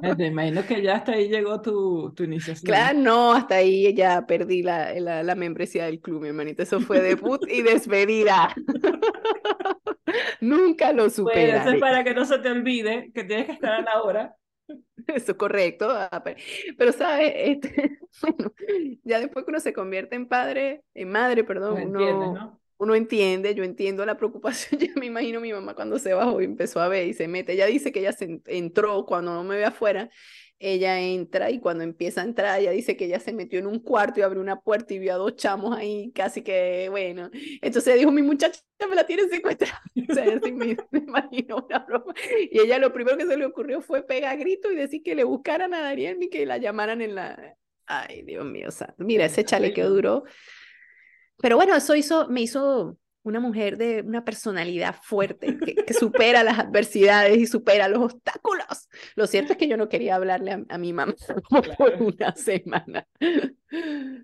[0.00, 2.66] Me imagino que ya hasta ahí llegó tu, tu iniciación.
[2.66, 6.62] Claro, no, hasta ahí ya perdí la, la, la membresía del club, mi hermanita.
[6.62, 8.54] Eso fue debut y despedida.
[10.40, 11.46] Nunca lo superaré.
[11.46, 14.02] Bueno, eso es para que no se te olvide que tienes que estar a la
[14.02, 14.36] hora.
[15.06, 15.88] Eso es correcto.
[15.90, 16.22] Ah,
[16.76, 17.32] pero, ¿sabes?
[17.34, 18.52] Este, bueno,
[19.04, 23.64] ya después que uno se convierte en padre, en madre, perdón, uno, uno entiende, yo
[23.64, 24.80] entiendo la preocupación.
[24.80, 27.52] Yo me imagino mi mamá cuando se bajó y empezó a ver y se mete.
[27.54, 30.10] Ella dice que ella se entró cuando no me ve afuera
[30.60, 33.78] ella entra y cuando empieza a entrar, ella dice que ella se metió en un
[33.78, 37.30] cuarto y abrió una puerta y vio a dos chamos ahí, casi que, bueno.
[37.62, 39.80] Entonces dijo, mi muchacha me la tiene secuestrada.
[40.10, 42.14] O sea, así me, me, imagino una broma.
[42.50, 45.24] Y ella lo primero que se le ocurrió fue pegar grito y decir que le
[45.24, 47.56] buscaran a Dariel y que la llamaran en la...
[47.86, 50.24] Ay, Dios mío, o sea, mira, ese chalequeo duró.
[51.40, 56.58] Pero bueno, eso hizo, me hizo una mujer de una personalidad fuerte, que, supera las
[56.58, 58.88] adversidades y supera los obstáculos.
[59.14, 61.14] Lo cierto es que yo no quería hablarle a, mi mamá
[61.78, 63.06] por una semana.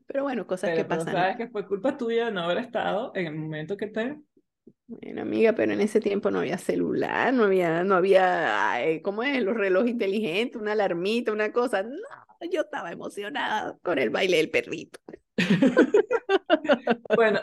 [0.07, 1.13] Pero bueno, cosas que pasan.
[1.13, 4.17] sabes que fue culpa tuya no haber estado en el momento que te...
[4.87, 9.43] Bueno, amiga, pero en ese tiempo no había celular, no había, no había, ¿cómo es?
[9.43, 11.83] Los relojes inteligentes, una alarmita, una cosa.
[11.83, 11.97] No,
[12.51, 15.01] yo estaba emocionada con el baile del perrito.
[17.17, 17.41] bueno,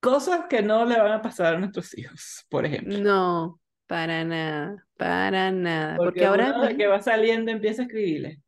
[0.00, 2.98] Cosas que no le van a pasar a nuestros hijos, por ejemplo.
[2.98, 5.96] No, para nada, para nada.
[5.96, 6.54] Porque, ahora...
[6.58, 8.40] Uno que va saliendo empieza a escribirle.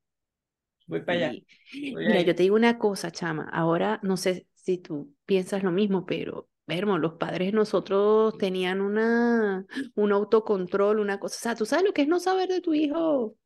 [0.87, 1.41] Voy para allá.
[1.75, 3.49] Mira, yo te digo una cosa, chama.
[3.53, 9.67] Ahora no sé si tú piensas lo mismo, pero Hermo, los padres nosotros tenían una,
[9.95, 11.37] un autocontrol, una cosa.
[11.37, 13.37] O sea, tú sabes lo que es no saber de tu hijo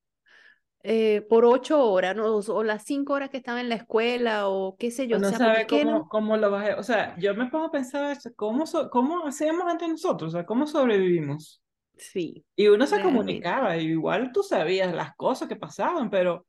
[0.88, 2.36] eh, por ocho horas, ¿no?
[2.36, 5.18] o, las cinco horas que estaba en la escuela, o qué sé yo.
[5.18, 6.74] No sabe cómo, cómo, lo bajé.
[6.74, 10.28] O sea, yo me pongo a pensar, ¿cómo, cómo hacíamos antes nosotros?
[10.28, 11.60] O sea, ¿cómo sobrevivimos?
[11.96, 12.44] Sí.
[12.54, 16.46] Y uno se comunicaba, y igual tú sabías las cosas que pasaban, pero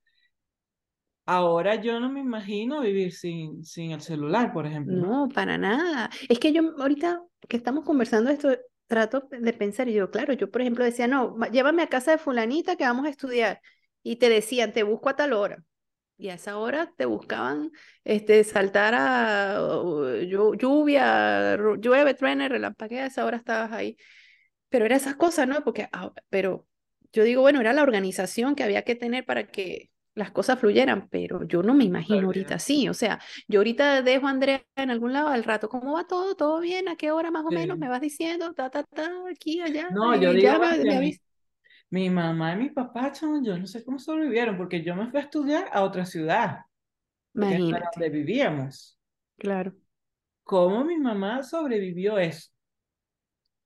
[1.25, 4.97] ahora yo no me imagino vivir sin, sin el celular, por ejemplo.
[4.97, 6.11] No, para nada.
[6.29, 8.49] Es que yo ahorita que estamos conversando esto,
[8.85, 12.19] trato de pensar, y yo, claro, yo por ejemplo decía, no, llévame a casa de
[12.19, 13.61] fulanita que vamos a estudiar
[14.07, 15.61] y te decían, te busco a tal hora.
[16.17, 17.71] Y a esa hora te buscaban
[18.05, 19.59] este, saltar a
[20.25, 23.97] lluvia, llueve, truene, relampaguea, a esa hora estabas ahí.
[24.69, 25.61] Pero era esas cosas, ¿no?
[25.61, 26.65] Porque, ah, pero
[27.11, 31.09] yo digo, bueno, era la organización que había que tener para que las cosas fluyeran,
[31.09, 32.87] pero yo no me imagino ahorita así.
[32.87, 36.33] O sea, yo ahorita dejo a Andrea en algún lado al rato, ¿cómo va todo?
[36.35, 36.87] ¿Todo bien?
[36.87, 38.53] ¿A qué hora más o menos me vas diciendo?
[38.53, 39.89] Ta, ta, ta, aquí, allá.
[39.91, 40.53] No, yo digo,
[41.89, 45.23] mi mamá y mi papá, yo no sé cómo sobrevivieron, porque yo me fui a
[45.23, 46.61] estudiar a otra ciudad,
[47.33, 48.99] donde vivíamos.
[49.37, 49.73] Claro.
[50.43, 52.51] ¿Cómo mi mamá sobrevivió eso?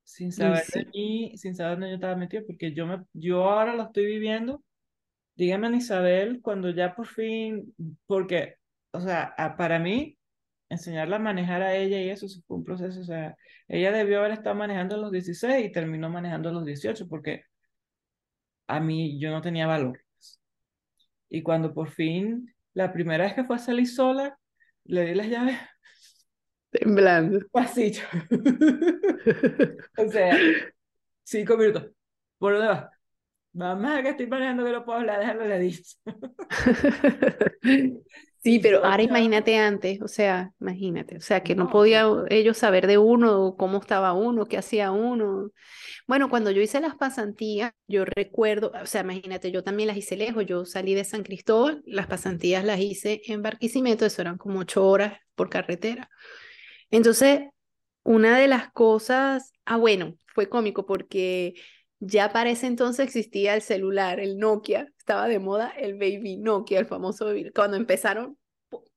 [0.04, 3.76] Sin saber de mí, sin saber dónde yo estaba metido, porque yo, me, yo ahora
[3.76, 4.64] lo estoy viviendo.
[5.36, 7.74] Dígame, Isabel, cuando ya por fin,
[8.06, 8.56] porque,
[8.92, 10.18] o sea, para mí,
[10.70, 13.36] enseñarla a manejar a ella y eso, fue un proceso, o sea,
[13.68, 17.46] ella debió haber estado manejando a los 16 y terminó manejando a los 18, porque
[18.76, 20.02] a mí yo no tenía valor.
[21.30, 24.38] Y cuando por fin, la primera vez que fue a salir sola,
[24.86, 25.58] le di las llaves
[26.72, 27.40] Temblando.
[27.52, 28.04] Pasillo.
[29.98, 30.38] o sea,
[31.24, 31.92] cinco minutos.
[32.38, 32.90] ¿Por dónde vas?
[33.54, 35.98] Mamá, que estoy manejando que no puedo hablar, déjalo le dicho.
[38.44, 42.88] Sí, pero ahora imagínate antes, o sea, imagínate, o sea, que no, podía ellos saber
[42.88, 45.52] de uno, cómo estaba uno, qué hacía uno.
[46.08, 50.18] Bueno, cuando yo hice las pasantías, yo recuerdo, o sea, imagínate, yo también las hice
[50.18, 54.62] lejos, yo salí de San Cristóbal, las pasantías las hice en Barquisimeto, eso eran como
[54.62, 56.10] ocho horas por carretera.
[56.90, 57.42] Entonces,
[58.04, 61.54] una de las cosas, ah, bueno, fue cómico porque
[62.02, 66.80] ya para ese entonces existía el celular, el Nokia, estaba de moda el baby Nokia,
[66.80, 67.52] el famoso baby.
[67.52, 68.38] Cuando empezaron,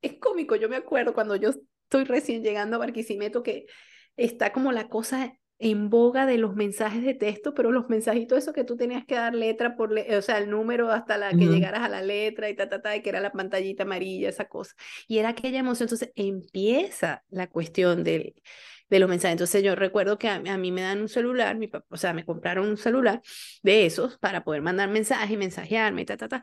[0.01, 3.67] es cómico, yo me acuerdo cuando yo estoy recién llegando a Barquisimeto que
[4.17, 8.55] está como la cosa en boga de los mensajes de texto, pero los mensajitos eso
[8.55, 11.83] que tú tenías que dar letra por, o sea, el número hasta la que llegaras
[11.83, 14.75] a la letra y ta, ta, ta, y que era la pantallita amarilla, esa cosa.
[15.07, 18.35] Y era aquella emoción, entonces empieza la cuestión del
[18.95, 19.33] de los mensajes.
[19.33, 22.25] Entonces yo recuerdo que a, mí me dan un celular, mi papá, o sea, me
[22.25, 23.21] compraron un celular
[23.63, 26.43] de esos para poder mandar mensajes, mensajearme, ta, ta, ta.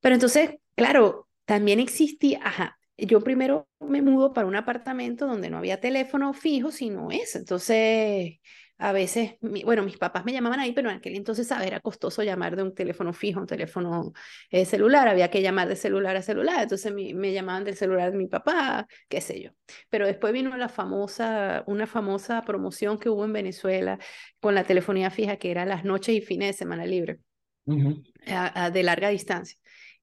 [0.00, 5.58] Pero entonces, claro, también existía, ajá, yo primero me mudo para un apartamento donde no
[5.58, 7.38] había teléfono fijo, sino eso.
[7.38, 8.40] Entonces,
[8.80, 11.66] a veces, bueno, mis papás me llamaban ahí, pero en aquel entonces ¿sabes?
[11.66, 14.14] era costoso llamar de un teléfono fijo, un teléfono
[14.50, 18.16] eh, celular, había que llamar de celular a celular, entonces me, llamaban del celular de
[18.16, 19.50] mi papá, qué sé yo.
[19.90, 23.98] Pero después vino la famosa, una famosa promoción que hubo en Venezuela
[24.40, 27.20] con la telefonía fija, que era las noches y fines de semana libre,
[27.66, 29.58] de larga distancia.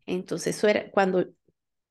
[0.05, 1.25] Entonces, eso era cuando,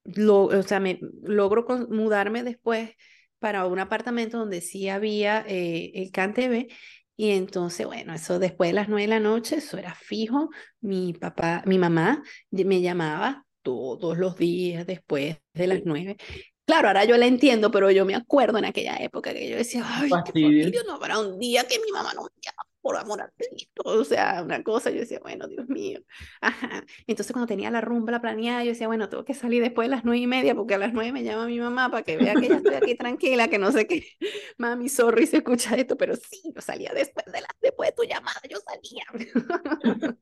[0.05, 2.90] lo, o sea, me logro mudarme después
[3.38, 6.68] para un apartamento donde sí había eh, el CanTV.
[7.16, 10.51] Y entonces, bueno, eso después de las nueve de la noche, eso era fijo.
[10.81, 16.16] Mi papá, mi mamá me llamaba todos los días después de las nueve.
[16.66, 19.85] Claro, ahora yo la entiendo, pero yo me acuerdo en aquella época que yo decía,
[19.87, 23.33] ay, qué no para un día que mi mamá no me llama por amor a
[23.37, 25.99] Cristo, o sea, una cosa, yo decía, bueno, Dios mío.
[27.09, 29.96] Entonces cuando tenía la rumba la planeada, yo decía, bueno, tengo que salir después de
[29.96, 32.35] las nueve y media, porque a las nueve me llama mi mamá para que vea
[32.35, 34.07] que ya estoy aquí tranquila, que no sé qué,
[34.59, 38.05] mami, sorry si escucha esto, pero sí, yo salía después de, la, después de tu
[38.05, 39.05] llamada, yo salía.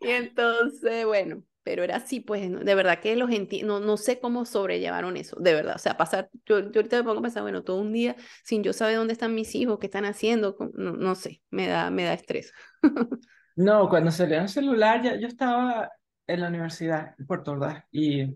[0.00, 3.30] y entonces, bueno, pero era así, pues, de verdad que los
[3.62, 7.04] no, no sé cómo sobrellevaron eso, de verdad, o sea, pasar, yo, yo ahorita me
[7.04, 9.86] pongo a pensar, bueno, todo un día sin yo saber dónde están mis hijos, qué
[9.86, 12.52] están haciendo, no, no sé, me da, me da estrés.
[13.54, 15.92] no, cuando salió el celular, ya, yo estaba
[16.26, 18.26] en la universidad en Puerto Ordaz y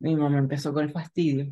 [0.00, 1.46] mi mamá empezó con el fastidio.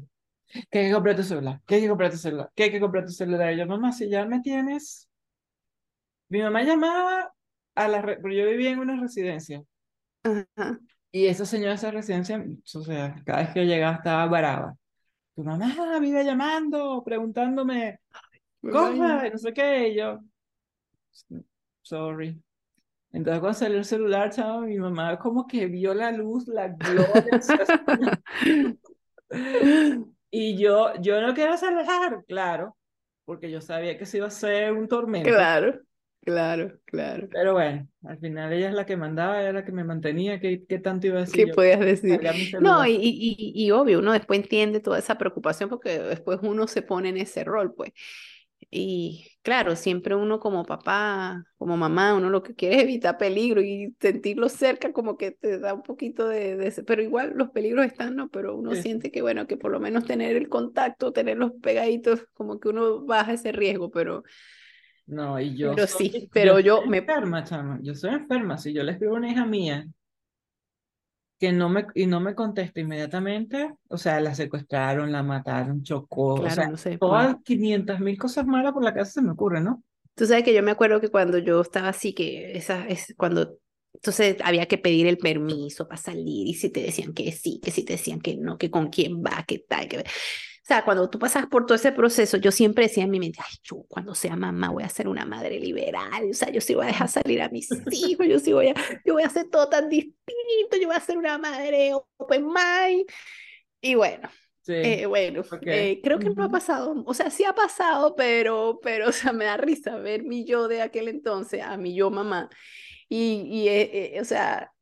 [0.70, 1.62] ¿Qué hay que comprar tu celular?
[1.66, 2.50] ¿Qué hay que comprar tu celular?
[2.54, 3.54] ¿Qué hay que comprar tu celular?
[3.54, 5.08] Y yo, mamá, si ya me tienes.
[6.28, 7.32] Mi mamá llamaba
[7.74, 9.64] a la, porque yo vivía en una residencia
[11.12, 14.76] y esa señora de esa residencia, o sea, cada vez que llegaba estaba brava.
[15.34, 18.00] Tu mamá vive llamando, preguntándome
[18.60, 20.20] cosas, no sé qué, y yo,
[21.82, 22.40] sorry.
[23.12, 27.40] Entonces cuando salió el celular, chavo, mi mamá como que vio la luz, la gloria.
[30.32, 32.76] y yo, yo no quiero celular, claro,
[33.24, 35.28] porque yo sabía que se iba a ser un tormento.
[35.30, 35.80] Claro.
[36.24, 37.28] Claro, claro.
[37.30, 40.40] Pero bueno, al final ella es la que mandaba, ella es la que me mantenía,
[40.40, 41.46] ¿qué, qué tanto iba a decir?
[41.46, 42.20] ¿Qué podías decir?
[42.60, 46.80] No, y, y, y, obvio, uno después entiende toda esa preocupación porque después uno se
[46.80, 47.92] pone en ese rol, pues.
[48.70, 53.60] Y claro, siempre uno como papá, como mamá, uno lo que quiere es evitar peligro
[53.60, 57.84] y sentirlo cerca como que te da un poquito de, de pero igual los peligros
[57.84, 58.30] están, ¿no?
[58.30, 62.58] Pero uno siente que bueno, que por lo menos tener el contacto, tenerlos pegaditos, como
[62.58, 64.24] que uno baja ese riesgo, pero
[65.06, 66.98] no, y yo pero sí, pero yo, me...
[66.98, 67.78] enferma, chama.
[67.82, 68.56] Yo soy enferma.
[68.56, 69.86] Si yo le escribo a una hija mía
[71.38, 76.34] que no me, y no me contesta inmediatamente, o sea, la secuestraron, la mataron, chocó,
[76.34, 79.64] o sea, no sé, todas 500 mil cosas malas por la casa se me ocurren,
[79.64, 79.82] ¿no?
[80.14, 83.58] Tú sabes que yo me acuerdo que cuando yo estaba así, que esa es cuando
[83.94, 87.70] entonces había que pedir el permiso para salir y si te decían que sí, que
[87.70, 90.04] si te decían que no, que con quién va, que tal, que...
[90.64, 93.38] O sea, cuando tú pasas por todo ese proceso, yo siempre decía en mi mente,
[93.42, 96.74] ay, yo cuando sea mamá voy a ser una madre liberal, o sea, yo sí
[96.74, 98.74] voy a dejar salir a mis hijos, yo sí voy a,
[99.04, 103.04] yo voy a hacer todo tan distinto, yo voy a ser una madre open mind.
[103.82, 104.26] Y bueno,
[104.66, 109.08] eh, bueno, eh, creo que no ha pasado, o sea, sí ha pasado, pero, pero,
[109.10, 112.48] o sea, me da risa ver mi yo de aquel entonces a mi yo mamá.
[113.10, 114.73] Y, y eh, o sea,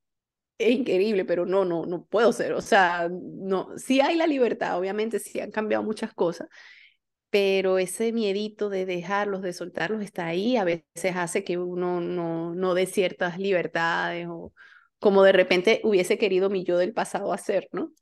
[0.58, 2.52] es increíble, pero no, no, no puedo ser.
[2.52, 6.48] O sea, no, sí hay la libertad, obviamente, sí han cambiado muchas cosas,
[7.30, 10.56] pero ese miedito de dejarlos, de soltarlos, está ahí.
[10.56, 14.52] A veces hace que uno no, no dé ciertas libertades o
[14.98, 17.92] como de repente hubiese querido mi yo del pasado hacer, ¿no?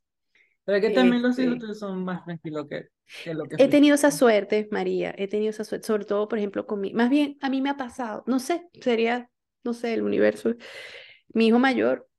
[0.65, 2.89] Pero que también los hijos este son más tranquilos que,
[3.25, 3.57] que lo que...
[3.59, 6.93] He tenido esa suerte, María, he tenido esa suerte, sobre todo, por ejemplo, con mi...
[6.93, 9.31] Más bien, a mí me ha pasado, no sé, sería,
[9.65, 10.55] no sé, el universo.
[11.33, 12.10] Mi hijo mayor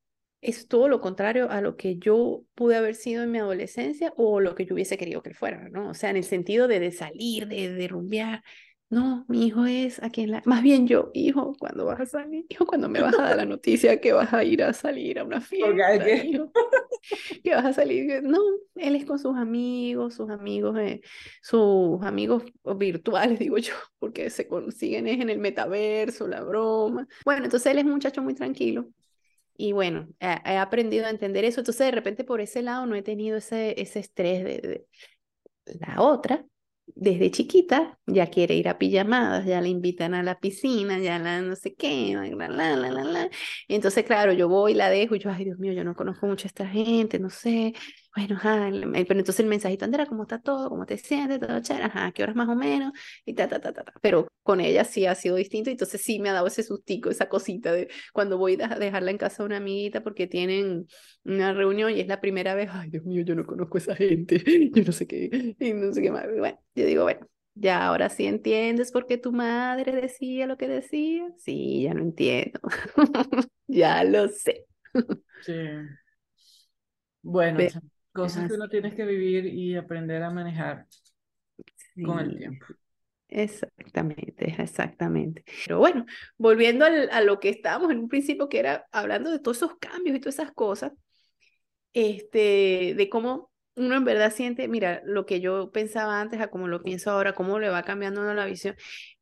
[0.41, 4.39] es todo lo contrario a lo que yo pude haber sido en mi adolescencia o
[4.39, 5.89] lo que yo hubiese querido que fuera, ¿no?
[5.89, 8.43] O sea, en el sentido de, de salir, de, de rumbear.
[8.89, 10.41] No, mi hijo es aquí en la...
[10.45, 12.45] Más bien yo, hijo, ¿cuándo vas a salir?
[12.49, 15.23] Hijo, ¿cuándo me vas a dar la noticia que vas a ir a salir a
[15.23, 15.95] una fiesta?
[16.25, 16.51] Hijo?
[17.43, 18.21] que vas a salir.
[18.21, 18.39] No,
[18.75, 21.01] él es con sus amigos, sus amigos, eh,
[21.41, 22.43] sus amigos
[22.75, 27.07] virtuales, digo yo, porque se consiguen es en el metaverso, la broma.
[27.23, 28.89] Bueno, entonces él es un muchacho muy tranquilo.
[29.61, 31.61] Y bueno, he, aprendido a entender eso.
[31.61, 34.87] Entonces, de repente, por ese lado, no he tenido ese, ese estrés de, de
[35.79, 36.43] la otra
[36.95, 41.41] desde chiquita ya quiere ir a pijamadas, ya la invitan a la piscina, ya la
[41.41, 43.29] no sé qué, la, la, la, la.
[43.67, 46.45] Entonces, claro, yo voy, la dejo y yo, ay Dios mío, yo no conozco mucho
[46.45, 47.73] a esta gente, no sé.
[48.13, 48.69] Bueno, ajá,
[49.07, 50.67] pero entonces el mensajito, Andrea, ¿cómo está todo?
[50.69, 51.39] ¿Cómo te sientes?
[51.39, 52.91] Todo chévere, ajá, ¿qué horas más o menos?
[53.25, 53.93] Y ta, ta, ta, ta, ta.
[54.01, 57.29] Pero con ella sí ha sido distinto, entonces sí me ha dado ese sustico, esa
[57.29, 60.87] cosita de cuando voy a dejarla en casa de una amiguita porque tienen
[61.23, 63.95] una reunión y es la primera vez, ay Dios mío, yo no conozco a esa
[63.95, 64.43] gente,
[64.75, 66.25] yo no sé qué, y no sé qué más.
[66.37, 70.67] Bueno, yo digo, bueno, ya ahora sí entiendes por qué tu madre decía lo que
[70.67, 71.31] decía.
[71.37, 72.59] Sí, ya lo entiendo.
[73.67, 74.65] ya lo sé.
[75.39, 75.53] sí.
[77.23, 77.71] Bueno,
[78.11, 80.85] cosas que uno tienes que vivir y aprender a manejar
[82.05, 82.65] con el tiempo.
[83.27, 85.45] Exactamente, exactamente.
[85.65, 86.05] Pero bueno,
[86.37, 90.17] volviendo a lo que estábamos en un principio, que era hablando de todos esos cambios
[90.17, 90.91] y todas esas cosas,
[91.93, 96.67] este, de cómo uno en verdad siente, mira, lo que yo pensaba antes a cómo
[96.67, 98.75] lo pienso ahora, cómo le va cambiando uno la visión.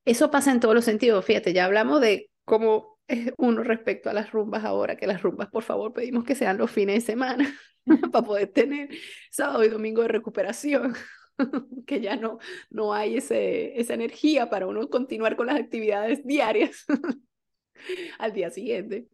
[0.05, 1.23] Eso pasa en todos los sentidos.
[1.23, 5.49] Fíjate, ya hablamos de cómo es uno respecto a las rumbas ahora, que las rumbas,
[5.49, 7.59] por favor, pedimos que sean los fines de semana
[8.11, 8.89] para poder tener
[9.31, 10.95] sábado y domingo de recuperación,
[11.87, 16.85] que ya no, no hay ese, esa energía para uno continuar con las actividades diarias
[18.19, 19.07] al día siguiente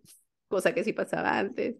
[0.47, 1.75] cosa que sí pasaba antes.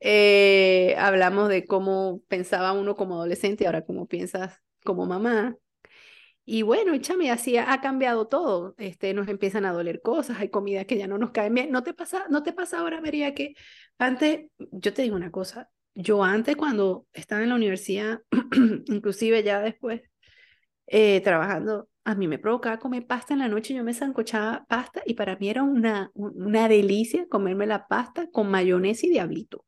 [0.00, 5.56] Eh, hablamos de cómo pensaba uno como adolescente y ahora cómo piensas como mamá.
[6.44, 8.74] Y bueno, échame, así ha cambiado todo.
[8.78, 11.70] Este, nos empiezan a doler cosas, hay comidas que ya no nos caen bien.
[11.70, 13.54] ¿No te pasa, no te pasa ahora, María, que
[13.98, 15.70] antes, yo te digo una cosa,
[16.00, 18.20] yo antes cuando estaba en la universidad,
[18.86, 20.02] inclusive ya después,
[20.86, 25.02] eh, trabajando, a mí me provocaba comer pasta en la noche, yo me zancochaba pasta
[25.04, 29.64] y para mí era una, una delicia comerme la pasta con mayonesa y diablito.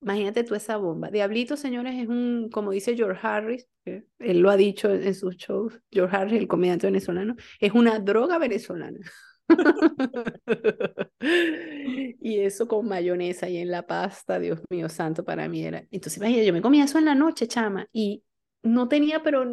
[0.00, 1.10] Imagínate tú esa bomba.
[1.10, 5.80] Diablito, señores, es un, como dice George Harris, él lo ha dicho en sus shows,
[5.90, 9.00] George Harris, el comediante venezolano, es una droga venezolana.
[11.20, 15.84] y eso con mayonesa y en la pasta, Dios mío santo, para mí era.
[15.90, 18.24] Entonces, imagínate, yo me comía eso en la noche, chama, y
[18.62, 19.44] no tenía, pero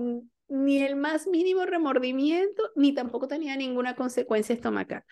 [0.49, 5.03] ni el más mínimo remordimiento, ni tampoco tenía ninguna consecuencia estomacal.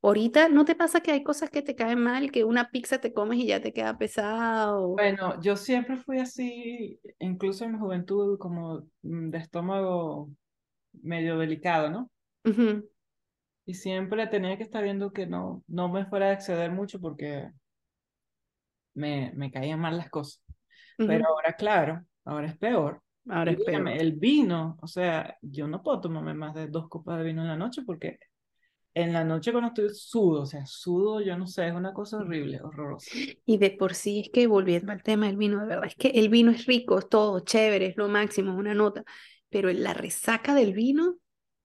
[0.00, 3.12] Ahorita, ¿no te pasa que hay cosas que te caen mal, que una pizza te
[3.12, 4.88] comes y ya te queda pesado?
[4.88, 10.30] Bueno, yo siempre fui así, incluso en mi juventud, como mm, de estómago
[11.02, 12.10] medio delicado, ¿no?
[13.68, 17.50] Y siempre tenía que estar viendo que no, no me fuera a exceder mucho porque
[18.94, 20.42] me, me caían mal las cosas.
[20.96, 23.02] Pero ahora, claro, ahora es peor.
[23.28, 27.42] Ahora el vino, o sea, yo no puedo tomarme más de dos copas de vino
[27.42, 28.18] en la noche porque
[28.94, 32.16] en la noche cuando estoy sudo, o sea, sudo, yo no sé, es una cosa
[32.16, 33.10] horrible, horrorosa.
[33.44, 36.08] Y de por sí es que volviendo al tema del vino, de verdad, es que
[36.08, 39.04] el vino es rico, es todo chévere, es lo máximo, es una nota,
[39.50, 41.18] pero la resaca del vino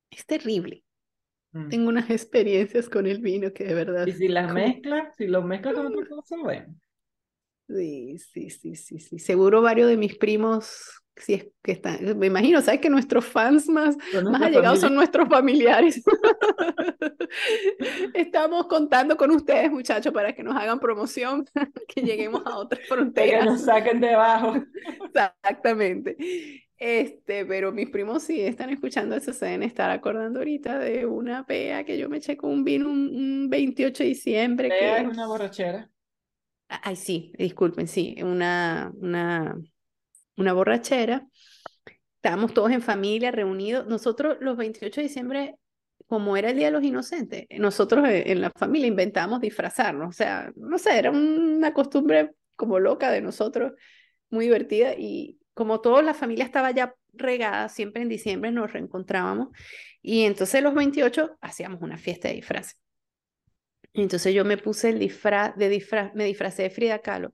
[0.10, 0.83] es terrible.
[1.54, 1.70] Mm.
[1.70, 4.06] Tengo unas experiencias con el vino que de verdad.
[4.08, 6.76] Y si las mezclas, si lo mezclas con otra cosa, bueno.
[7.68, 9.20] Sí, sí, sí, sí, sí.
[9.20, 13.70] Seguro varios de mis primos si es que están, me imagino, ¿sabes que nuestros fans
[13.70, 16.04] más, más allegados son nuestros familiares?
[18.14, 21.45] Estamos contando con ustedes, muchachos, para que nos hagan promoción,
[21.88, 23.43] que lleguemos a otras fronteras.
[23.43, 24.56] Que nos saquen debajo.
[25.06, 26.18] Exactamente.
[26.86, 31.46] Este, pero mis primos sí están escuchando eso, se deben estar acordando ahorita de una
[31.46, 34.70] pea que yo me eché con un vino un, 28 de diciembre.
[34.70, 35.02] Pea que...
[35.04, 35.90] es una borrachera.
[36.68, 39.56] Ay, sí, disculpen, sí, una, una
[40.38, 41.28] una borrachera.
[42.16, 43.88] Estábamos todos en familia, reunidos.
[43.88, 45.56] Nosotros los 28 de diciembre,
[46.08, 50.10] como era el Día de los Inocentes, nosotros eh, en la familia inventamos disfrazarnos.
[50.10, 53.74] O sea, no sé, era una costumbre como loca de nosotros,
[54.30, 54.94] muy divertida.
[54.94, 59.49] Y como toda la familia estaba ya regada, siempre en diciembre nos reencontrábamos.
[60.01, 62.78] Y entonces los 28 hacíamos una fiesta de disfraces.
[63.93, 67.34] Entonces yo me puse el disfraz de disfraz, me disfracé de Frida Kahlo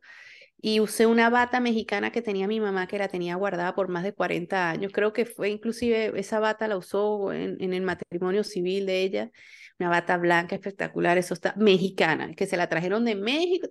[0.61, 4.03] y usé una bata mexicana que tenía mi mamá, que la tenía guardada por más
[4.03, 4.91] de 40 años.
[4.93, 9.32] Creo que fue inclusive, esa bata la usó en, en el matrimonio civil de ella,
[9.80, 13.67] una bata blanca espectacular, eso está mexicana, que se la trajeron de México.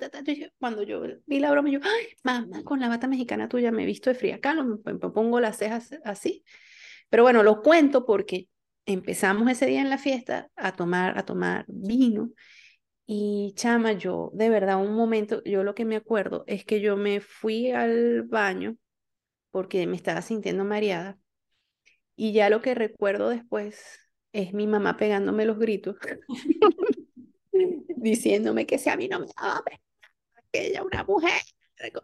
[0.58, 3.86] cuando yo vi la broma, yo, ay, mamá, con la bata mexicana tuya me he
[3.86, 6.44] visto de fría me, me pongo las cejas así.
[7.10, 8.48] Pero bueno, lo cuento porque
[8.86, 12.30] empezamos ese día en la fiesta a tomar, a tomar vino
[13.06, 16.96] y chama, yo, de verdad, un momento, yo lo que me acuerdo es que yo
[16.96, 18.76] me fui al baño
[19.50, 21.18] porque me estaba sintiendo mareada.
[22.16, 23.98] Y ya lo que recuerdo después
[24.42, 25.96] es mi mamá pegándome los gritos,
[27.96, 29.64] diciéndome que si a mí no me daba
[30.52, 31.42] que ella una mujer
[31.92, 32.02] con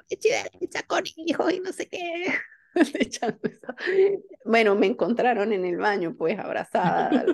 [0.87, 2.35] con hijos y no sé qué.
[4.45, 7.25] bueno, me encontraron en el baño, pues, abrazada.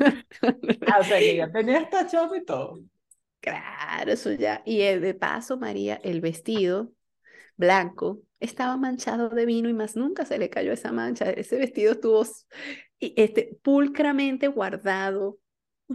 [0.00, 2.80] ah, o sea, que ya tenía esta chapa y todo.
[3.40, 4.62] Claro, eso ya.
[4.64, 6.90] Y de paso, María, el vestido
[7.56, 11.30] blanco estaba manchado de vino y más nunca se le cayó esa mancha.
[11.30, 12.26] Ese vestido estuvo
[13.00, 15.38] este, pulcramente guardado,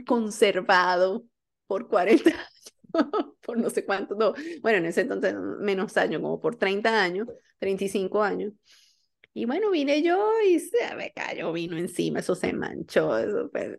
[0.06, 1.26] conservado
[1.68, 2.74] por 40 años,
[3.42, 7.28] por no sé cuánto, no, bueno, en ese entonces menos años, como por 30 años,
[7.60, 8.54] 35 años.
[9.34, 13.12] Y bueno, vine yo y se me cayó vino encima, eso se manchó.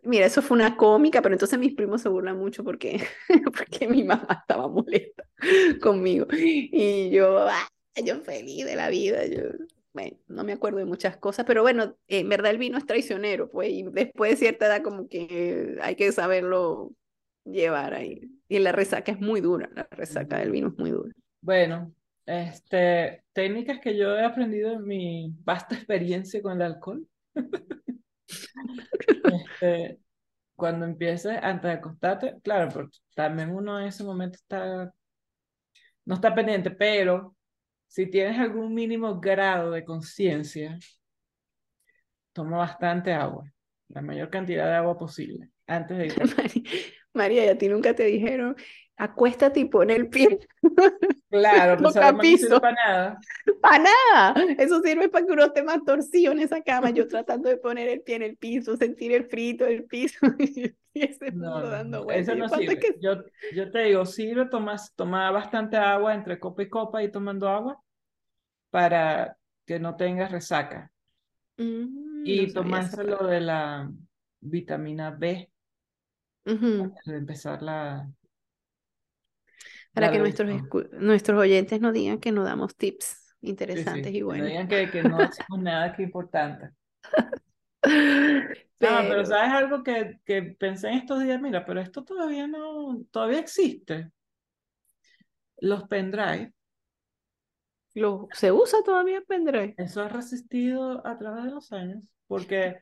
[0.03, 3.03] Mira, eso fue una cómica, pero entonces mis primos se burlan mucho porque,
[3.57, 5.25] porque mi mamá estaba molesta
[5.81, 6.27] conmigo.
[6.31, 7.67] Y yo, ah,
[8.05, 9.25] yo feliz de la vida.
[9.25, 9.41] Yo,
[9.93, 13.49] bueno, no me acuerdo de muchas cosas, pero bueno, en verdad el vino es traicionero,
[13.49, 16.91] pues, y después de cierta edad como que hay que saberlo
[17.45, 18.29] llevar ahí.
[18.47, 21.13] Y la resaca es muy dura, la resaca del vino es muy dura.
[21.41, 21.93] Bueno,
[22.25, 27.07] este, técnicas que yo he aprendido en mi vasta experiencia con el alcohol.
[29.23, 29.99] este,
[30.55, 34.93] cuando empieces, antes de acostarte, claro, porque también uno en ese momento está,
[36.05, 37.35] no está pendiente, pero
[37.89, 40.77] si tienes algún mínimo grado de conciencia,
[42.31, 43.51] toma bastante agua,
[43.89, 46.13] la mayor cantidad de agua posible, antes de ir.
[47.13, 48.55] María, ¿y a ti nunca te dijeron,
[48.95, 50.39] acuéstate y pon el pie.
[51.31, 53.19] Claro, pues no sirve para nada.
[53.61, 54.45] Para nada.
[54.57, 56.89] Eso sirve para que uno esté más torcido en esa cama.
[56.89, 60.17] Yo tratando de poner el pie en el piso, sentir el frito del piso.
[61.03, 62.79] ese no, dando Eso no sirve.
[63.01, 63.23] Yo,
[63.53, 67.81] yo te digo, sirve tomas, tomar bastante agua entre copa y copa y tomando agua
[68.69, 70.91] para que no tengas resaca.
[71.57, 73.91] Mm, y tomarse lo de la
[74.39, 75.49] vitamina B.
[76.45, 78.09] de empezar la,
[79.93, 80.61] para que nuestros,
[80.93, 84.45] nuestros oyentes no digan que no damos tips interesantes y buenos.
[84.45, 86.69] No digan que, que no hacemos nada que importante.
[88.77, 89.03] Pero...
[89.03, 93.03] No, pero sabes algo que, que pensé en estos días, mira, pero esto todavía no,
[93.11, 94.09] todavía existe.
[95.61, 96.53] Los pendrive.
[97.93, 99.73] Lo, ¿Se usa todavía pendrive?
[99.77, 102.77] Eso ha resistido a través de los años, porque,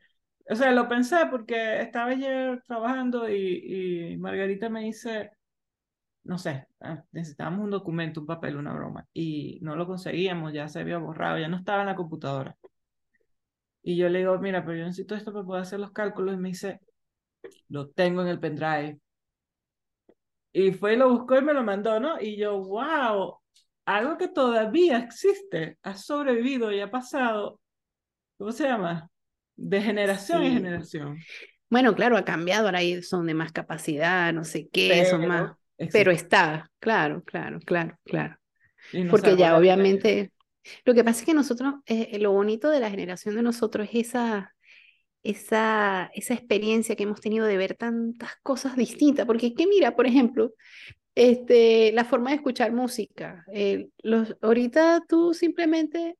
[0.48, 5.32] o sea, lo pensé porque estaba ayer trabajando y, y Margarita me dice,
[6.24, 10.68] no sé, ah, necesitábamos un documento, un papel, una broma, y no lo conseguíamos, ya
[10.68, 12.56] se había borrado, ya no estaba en la computadora.
[13.88, 16.36] Y yo le digo, mira, pero yo necesito esto para poder hacer los cálculos, y
[16.36, 16.78] me dice,
[17.70, 18.98] lo tengo en el pendrive.
[20.52, 22.20] Y fue y lo buscó y me lo mandó, ¿no?
[22.20, 23.38] Y yo, wow,
[23.86, 27.62] algo que todavía existe, ha sobrevivido y ha pasado,
[28.36, 29.08] ¿cómo se llama?
[29.56, 31.18] De generación en generación.
[31.70, 35.52] Bueno, claro, ha cambiado, ahora son de más capacidad, no sé qué, son más
[35.90, 38.36] pero está, claro, claro, claro, claro.
[39.10, 40.30] Porque ya obviamente,
[40.84, 44.08] lo que pasa es que nosotros, eh, lo bonito de la generación de nosotros es
[44.08, 44.54] esa,
[45.22, 50.06] esa, esa experiencia que hemos tenido de ver tantas cosas distintas, porque que mira, por
[50.06, 50.52] ejemplo,
[51.14, 53.44] este, la forma de escuchar música.
[54.02, 56.16] Los, ahorita tú simplemente,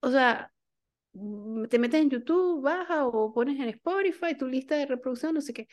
[0.00, 0.49] o sea,
[1.68, 5.52] te metes en YouTube, baja o pones en Spotify tu lista de reproducción, no sé
[5.52, 5.66] qué.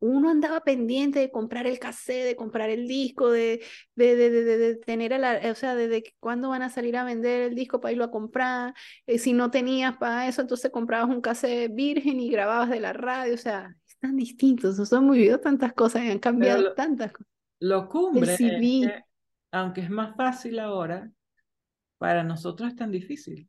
[0.00, 3.64] Uno andaba pendiente de comprar el cassette, de comprar el disco, de,
[3.94, 7.42] de, de, de, tener, a la, o sea, de, cuándo van a salir a vender
[7.42, 8.74] el disco para irlo a comprar.
[9.06, 12.92] Eh, si no tenías para eso, entonces comprabas un cassette virgen y grababas de la
[12.92, 17.32] radio, o sea, están distintos, nos hemos vivido tantas cosas y han cambiado tantas cosas.
[17.60, 19.04] Lo cumbre es que,
[19.52, 21.10] aunque es más fácil ahora,
[21.96, 23.48] para nosotros es tan difícil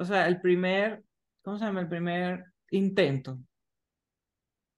[0.00, 1.02] o sea, el primer,
[1.42, 1.82] ¿cómo se llama?
[1.82, 3.38] El primer intento.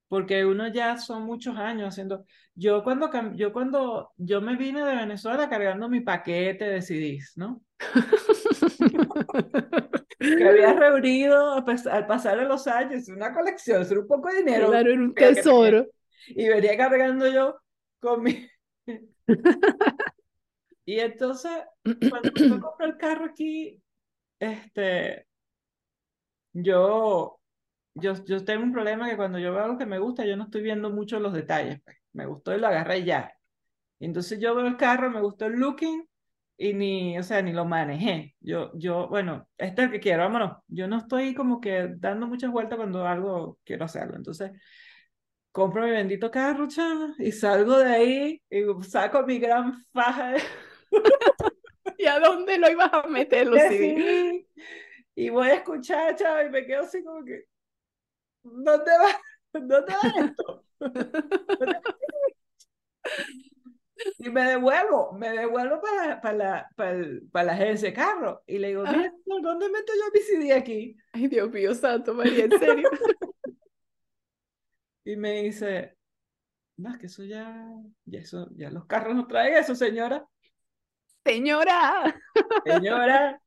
[0.09, 2.27] Porque uno ya son muchos años haciendo.
[2.55, 7.62] Yo cuando, yo cuando yo me vine de Venezuela cargando mi paquete de CDs, ¿no?
[10.18, 14.70] que había reunido al pasar de los años, una colección, era un poco de dinero.
[14.70, 15.87] Claro, era un tesoro.
[16.27, 17.57] Y venía cargando yo
[18.01, 18.49] con mi,
[20.85, 21.53] Y entonces,
[22.11, 23.81] cuando yo compré el carro aquí,
[24.43, 25.26] este,
[26.53, 27.40] yo,
[27.95, 30.45] yo, yo tengo un problema que cuando yo veo algo que me gusta, yo no
[30.45, 31.80] estoy viendo mucho los detalles.
[31.84, 31.97] Pues.
[32.12, 33.32] Me gustó y lo agarré ya.
[34.01, 36.07] Entonces yo veo el carro, me gustó el looking
[36.59, 38.36] y ni, o sea, ni lo manejé.
[38.40, 40.59] Yo, yo, bueno, este es el que quiero, vámonos.
[40.68, 44.16] Yo no estoy como que dando muchas vueltas cuando algo quiero hacerlo.
[44.16, 44.53] Entonces,
[45.53, 50.34] compro mi bendito carro, chama, y salgo de ahí y saco mi gran faja.
[52.03, 54.44] ¿Y a dónde lo ibas a meter, Lucy?
[55.14, 57.44] Y voy a escuchar, chava, y me quedo así como que,
[58.42, 59.20] ¿dónde va?
[59.53, 60.64] ¿Dónde va esto?
[64.18, 68.42] y me devuelvo, me devuelvo para, para, la, para, para la agencia de carro.
[68.48, 70.96] Y le digo, mira, ¿dónde meto yo mi CD aquí?
[71.12, 72.90] Ay, Dios mío, santo María, en serio.
[75.05, 75.96] y me dice,
[76.78, 77.64] no, es que eso ya,
[78.07, 80.26] ya, eso, ya los carros no traen eso, señora.
[81.25, 82.20] Señora.
[82.64, 83.41] Señora.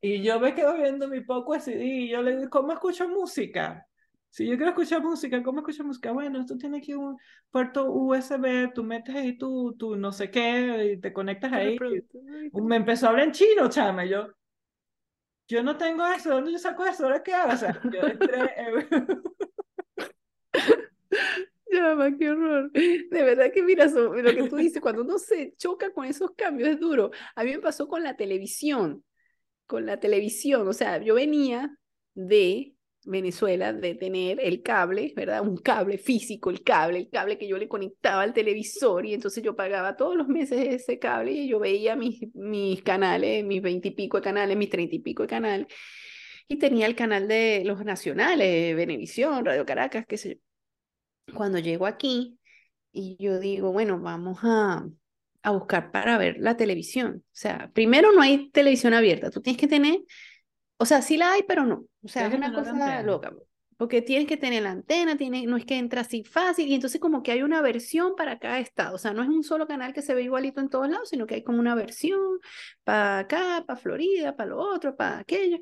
[0.00, 3.86] Y yo me quedo viendo mi poco CD y yo le digo, ¿cómo escucho música?
[4.30, 6.10] Si yo quiero escuchar música, ¿cómo escucho música?
[6.10, 7.18] Bueno, esto tiene aquí un
[7.50, 11.78] puerto USB, tú metes ahí tu, tu no sé qué y te conectas ahí.
[12.52, 14.28] me empezó a hablar en chino, chama, yo,
[15.48, 17.04] yo no tengo eso, ¿dónde yo saco eso?
[17.04, 17.52] ¿Ahora qué hago?
[17.52, 18.88] O sea, yo entré...
[21.72, 22.70] Ya, qué horror.
[22.72, 26.68] De verdad que mira, lo que tú dices, cuando uno se choca con esos cambios
[26.68, 27.10] es duro.
[27.34, 29.04] A mí me pasó con la televisión,
[29.66, 31.74] con la televisión, o sea, yo venía
[32.14, 35.40] de Venezuela de tener el cable, ¿verdad?
[35.42, 39.42] Un cable físico, el cable, el cable que yo le conectaba al televisor y entonces
[39.42, 44.18] yo pagaba todos los meses ese cable y yo veía mis, mis canales, mis veintipico
[44.18, 45.66] de canales, mis treinta y pico de canales
[46.48, 50.51] y tenía el canal de los nacionales, Venevisión, Radio Caracas, qué sé yo.
[51.34, 52.38] Cuando llego aquí
[52.92, 54.86] y yo digo, bueno, vamos a,
[55.42, 57.22] a buscar para ver la televisión.
[57.24, 60.00] O sea, primero no hay televisión abierta, tú tienes que tener
[60.82, 61.86] o sea, sí la hay, pero no.
[62.02, 63.32] O sea, es una cosa loca.
[63.76, 67.00] Porque tienes que tener la antena, tiene, no es que entra así fácil, y entonces
[67.00, 68.96] como que hay una versión para cada estado.
[68.96, 71.24] O sea, no es un solo canal que se ve igualito en todos lados, sino
[71.24, 72.20] que hay como una versión
[72.82, 75.58] para acá, para Florida, para lo otro, para aquello.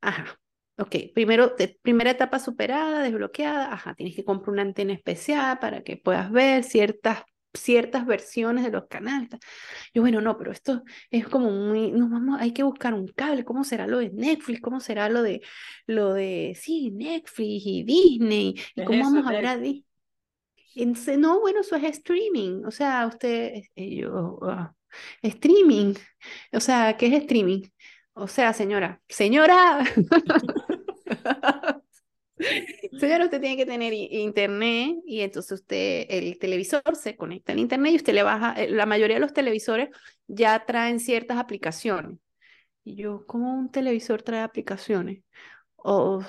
[0.00, 0.38] Ajá.
[0.78, 5.96] Ok, primero, primera etapa superada, desbloqueada, ajá, tienes que comprar una antena especial para que
[5.96, 9.28] puedas ver ciertas ciertas versiones de los canales.
[9.94, 13.44] Yo, bueno, no, pero esto es como muy, no vamos, hay que buscar un cable,
[13.44, 14.60] ¿cómo será lo de Netflix?
[14.60, 15.42] ¿Cómo será lo de,
[15.86, 18.54] lo de, sí, Netflix y Disney?
[18.74, 19.84] ¿Y cómo vamos a ver a Disney?
[21.18, 24.74] No, bueno, eso es streaming, o sea, usted, eh, yo, ah,
[25.20, 25.94] streaming,
[26.52, 27.62] o sea, ¿qué es streaming?
[28.14, 29.84] O sea, señora, señora.
[32.98, 37.92] Señor, usted tiene que tener internet y entonces usted, el televisor se conecta al internet
[37.92, 39.90] y usted le baja, eh, la mayoría de los televisores
[40.26, 42.18] ya traen ciertas aplicaciones.
[42.84, 45.22] Y yo, ¿cómo un televisor trae aplicaciones?
[45.76, 46.22] O,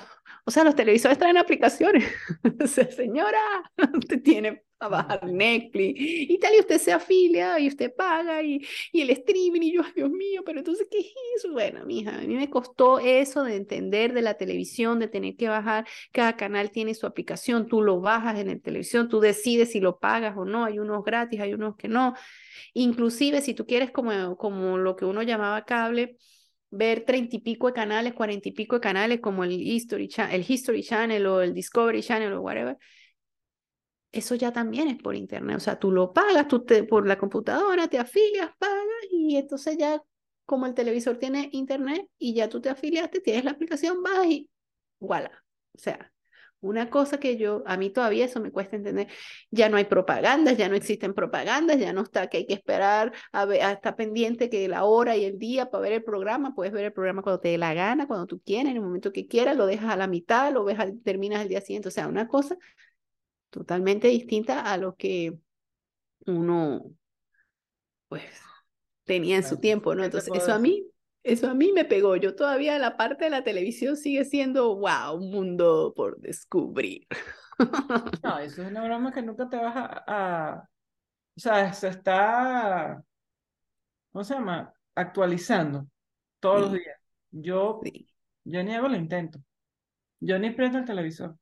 [0.44, 2.04] o sea, los televisores traen aplicaciones.
[2.62, 3.40] o sea, señora,
[3.98, 8.60] usted tiene a bajar Netflix y tal, y usted se afilia y usted paga y,
[8.92, 11.52] y el streaming y yo, Dios mío, pero entonces, ¿qué es eso?
[11.52, 15.48] Bueno, mija, a mí me costó eso de entender de la televisión, de tener que
[15.48, 19.80] bajar, cada canal tiene su aplicación, tú lo bajas en el televisión, tú decides si
[19.80, 22.14] lo pagas o no, hay unos gratis, hay unos que no,
[22.74, 26.16] inclusive si tú quieres como, como lo que uno llamaba cable,
[26.70, 30.44] ver treinta y pico de canales, cuarenta y pico de canales como el History, el
[30.46, 32.76] History Channel o el Discovery Channel o whatever,
[34.14, 35.56] eso ya también es por internet.
[35.56, 39.76] O sea, tú lo pagas, tú te, por la computadora te afilias, pagas y entonces
[39.76, 40.02] ya
[40.46, 44.50] como el televisor tiene internet y ya tú te afiliaste, tienes la aplicación, vas y
[45.00, 45.30] voilà.
[45.74, 46.12] O sea,
[46.60, 49.08] una cosa que yo, a mí todavía eso me cuesta entender,
[49.50, 53.12] ya no hay propagandas, ya no existen propagandas, ya no está que hay que esperar
[53.32, 56.54] a, ver, a estar pendiente que la hora y el día para ver el programa,
[56.54, 59.12] puedes ver el programa cuando te dé la gana, cuando tú quieras, en el momento
[59.12, 62.08] que quieras, lo dejas a la mitad, lo ves terminas el día siguiente, o sea,
[62.08, 62.56] una cosa
[63.54, 65.38] totalmente distinta a lo que
[66.26, 66.90] uno
[68.08, 68.24] pues
[69.04, 70.02] tenía en su tiempo, ¿no?
[70.02, 70.84] Entonces, eso a mí,
[71.22, 72.16] eso a mí me pegó.
[72.16, 77.06] Yo todavía la parte de la televisión sigue siendo, wow, un mundo por descubrir.
[78.24, 80.68] No, eso es una broma que nunca te vas a,
[81.36, 83.04] o sea, se está,
[84.10, 84.74] ¿cómo se llama?
[84.96, 85.86] Actualizando
[86.40, 86.98] todos los días.
[87.30, 87.80] Yo,
[88.42, 89.38] yo ni hago el intento.
[90.18, 91.36] Yo ni prendo el televisor.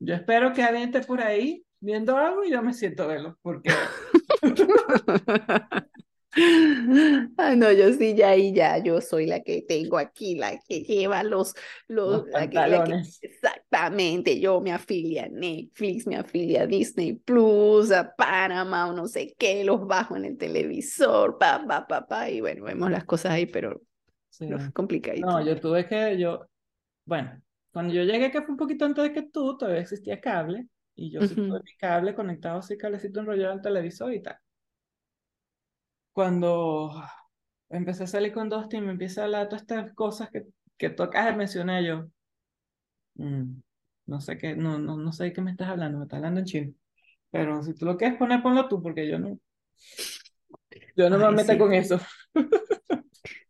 [0.00, 3.38] Yo espero que alguien esté por ahí viendo algo y yo me siento a verlo,
[3.42, 3.70] porque...
[7.36, 10.82] Ah, no, yo sí, ya y ya, yo soy la que tengo aquí, la que
[10.82, 11.54] lleva los,
[11.88, 12.24] los,
[13.20, 19.08] exactamente, yo me afilia a Netflix, me afilia a Disney Plus, a Panamá, o no
[19.08, 23.04] sé qué, los bajo en el televisor, pa, pa, pa, pa, y bueno, vemos las
[23.04, 23.82] cosas ahí, pero
[24.28, 24.46] sí.
[24.46, 25.26] no, es complicadito.
[25.26, 26.46] No, yo tuve que, yo,
[27.06, 27.42] bueno,
[27.72, 31.10] cuando yo llegué, que fue un poquito antes de que tú, todavía existía cable, y
[31.10, 34.38] yo sí tuve mi cable conectado así, cablecito enrollado al televisor y tal
[36.12, 37.02] cuando
[37.68, 40.46] empecé a salir con Dustin, me empieza a hablar todas estas cosas que,
[40.76, 42.06] que tú acabas de mencionar yo.
[43.14, 43.60] Mm,
[44.06, 46.40] no sé qué, no, no, no sé de qué me estás hablando, me estás hablando
[46.40, 46.72] en chino.
[47.30, 49.38] Pero si tú lo quieres poner, ponlo tú, porque yo no.
[50.96, 51.98] Yo no me meto con eso.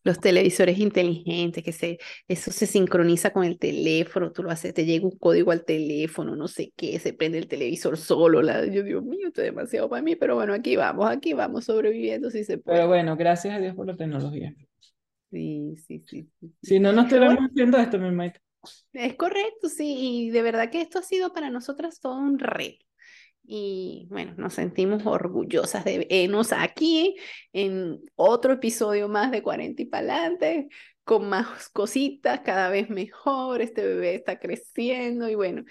[0.03, 4.85] Los televisores inteligentes, que se, eso se sincroniza con el teléfono, tú lo haces, te
[4.85, 8.83] llega un código al teléfono, no sé qué, se prende el televisor solo, la, yo
[8.83, 12.45] Dios mío, esto es demasiado para mí, pero bueno, aquí vamos, aquí vamos sobreviviendo si
[12.45, 12.79] se puede.
[12.79, 14.55] Pero bueno, gracias a Dios por la tecnología.
[15.31, 16.29] Sí, sí, sí.
[16.63, 18.41] Si no, no estuviéramos haciendo esto, mi Mike.
[18.93, 22.90] Es correcto, sí, y de verdad que esto ha sido para nosotras todo un reto
[23.53, 27.17] y bueno, nos sentimos orgullosas de vernos aquí
[27.53, 30.69] en otro episodio más de 40 y Palante,
[31.03, 35.65] con más cositas, cada vez mejor, este bebé está creciendo y bueno,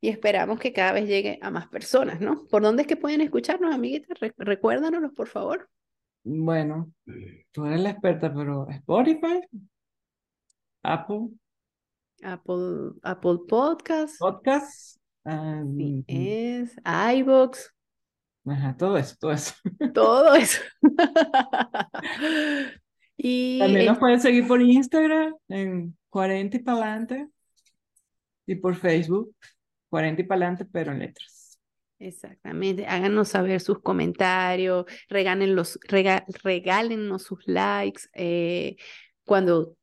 [0.00, 2.46] y esperamos que cada vez llegue a más personas, ¿no?
[2.46, 4.18] ¿Por dónde es que pueden escucharnos, amiguitas?
[4.36, 5.70] recuérdanos, por favor.
[6.24, 6.90] Bueno,
[7.52, 9.40] tú eres la experta, pero Spotify,
[10.82, 11.28] Apple.
[12.24, 14.18] Apple, Apple Podcast.
[14.18, 15.03] Podcast
[15.76, 16.76] sí, es
[17.16, 17.74] iBox.
[18.46, 19.54] Ajá, todo eso, todo eso.
[19.94, 20.60] Todo eso.
[23.16, 27.28] y También nos pueden seguir por Instagram en 40 y Palante
[28.46, 29.34] y por Facebook
[29.88, 31.58] 40 y Palante, pero en letras.
[32.00, 35.78] Exactamente, háganos saber sus comentarios, regálenos,
[36.42, 38.02] regálenos sus likes.
[38.12, 38.76] Eh,
[39.24, 39.76] cuando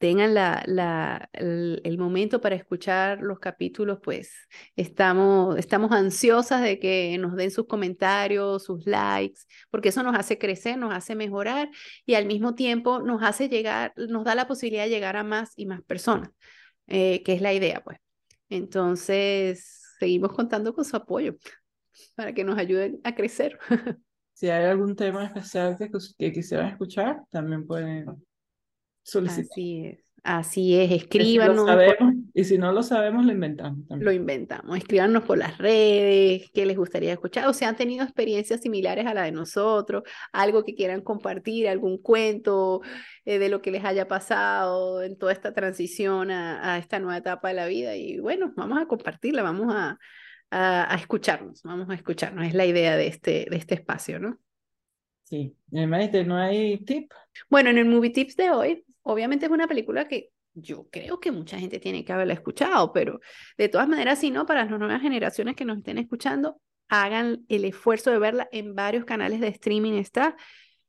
[0.00, 4.32] tengan la, el, momento para escuchar los capítulos, pues
[4.74, 10.38] estamos, estamos ansiosas de que nos den sus comentarios, sus likes, porque eso nos hace
[10.38, 11.68] crecer, nos hace mejorar
[12.06, 15.52] y al mismo tiempo nos hace llegar, nos da la posibilidad de llegar a más
[15.54, 16.30] y más personas,
[16.86, 17.98] eh, que es la idea, pues.
[18.48, 21.36] Entonces, seguimos contando con su apoyo
[22.14, 23.58] para que nos ayuden a crecer.
[24.32, 28.06] Si hay algún tema especial que, que quisieran escuchar, también pueden
[29.16, 30.10] Así es.
[30.22, 31.66] Así es, escríbanos.
[32.34, 33.86] y si no lo sabemos, lo inventamos.
[33.88, 34.76] Lo inventamos.
[34.76, 39.14] Escríbanos por las redes, qué les gustaría escuchar, o si han tenido experiencias similares a
[39.14, 40.02] la de nosotros,
[40.32, 42.82] algo que quieran compartir, algún cuento
[43.24, 47.48] eh, de lo que les haya pasado en toda esta transición a, esta nueva etapa
[47.48, 47.96] de la vida.
[47.96, 49.98] Y bueno, vamos a compartirla, vamos a,
[50.50, 52.46] a, escucharnos, vamos a escucharnos.
[52.46, 54.38] Es la idea de este, de este espacio, ¿no?
[55.24, 55.54] Sí.
[55.70, 57.12] ¿No hay tip?
[57.48, 61.32] Bueno, en el Movie Tips de hoy obviamente es una película que yo creo que
[61.32, 63.20] mucha gente tiene que haberla escuchado, pero
[63.56, 67.64] de todas maneras, si no, para las nuevas generaciones que nos estén escuchando, hagan el
[67.64, 69.92] esfuerzo de verla en varios canales de streaming.
[69.94, 70.36] Está,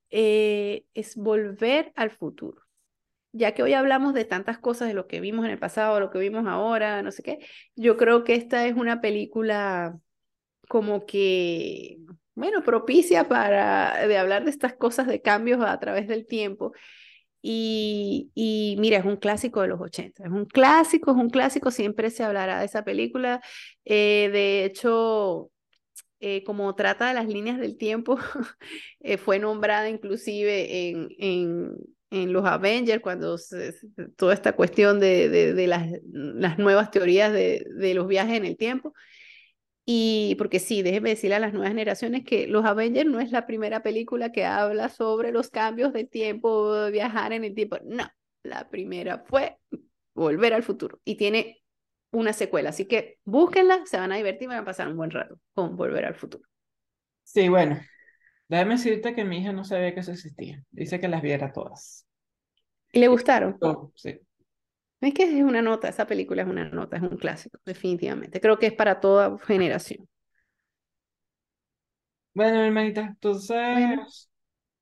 [0.10, 2.62] eh, es volver al futuro.
[3.34, 6.10] Ya que hoy hablamos de tantas cosas, de lo que vimos en el pasado, lo
[6.10, 7.40] que vimos ahora, no sé qué,
[7.76, 9.98] yo creo que esta es una película
[10.68, 12.00] como que,
[12.36, 16.74] bueno, propicia para de hablar de estas cosas de cambios a través del tiempo
[17.42, 21.72] y, y, mira, es un clásico de los 80, es un clásico, es un clásico,
[21.72, 23.42] siempre se hablará de esa película.
[23.86, 25.52] Eh, de hecho,
[26.20, 28.18] eh, como trata de las líneas del tiempo,
[29.00, 31.76] eh, fue nombrada inclusive en, en,
[32.12, 33.38] en los Avengers, cuando
[34.16, 38.46] toda esta cuestión de, de, de las, las, nuevas teorías de, de los viajes en
[38.46, 38.94] el tiempo.
[39.86, 43.48] Y porque sí, déjeme decirle a las nuevas generaciones que Los Avengers no es la
[43.48, 47.78] primera película que habla sobre los cambios de tiempo, viajar en el tiempo.
[47.84, 48.06] No,
[48.44, 49.58] la primera fue
[50.14, 51.62] Volver al futuro y tiene
[52.12, 52.70] una secuela.
[52.70, 56.06] Así que búsquenla, se van a divertir, van a pasar un buen rato con Volver
[56.06, 56.44] al futuro.
[57.24, 57.80] Sí, bueno,
[58.50, 60.62] déjame decirte que mi hija no sabía que eso existía.
[60.70, 62.06] Dice que las viera todas.
[62.92, 63.58] ¿Y le gustaron?
[63.96, 64.20] sí.
[65.02, 68.40] Es que es una nota, esa película es una nota, es un clásico, definitivamente.
[68.40, 70.08] Creo que es para toda generación.
[72.34, 74.30] Bueno, hermanita, entonces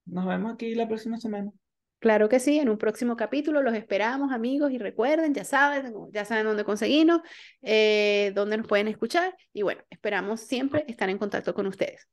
[0.06, 1.52] nos vemos aquí la próxima semana.
[2.00, 6.24] Claro que sí, en un próximo capítulo los esperamos, amigos, y recuerden, ya saben, ya
[6.24, 7.22] saben dónde conseguirnos,
[7.62, 12.08] eh, dónde nos pueden escuchar, y bueno, esperamos siempre estar en contacto con ustedes.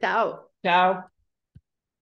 [0.00, 0.50] Chao.
[0.62, 1.15] Chao.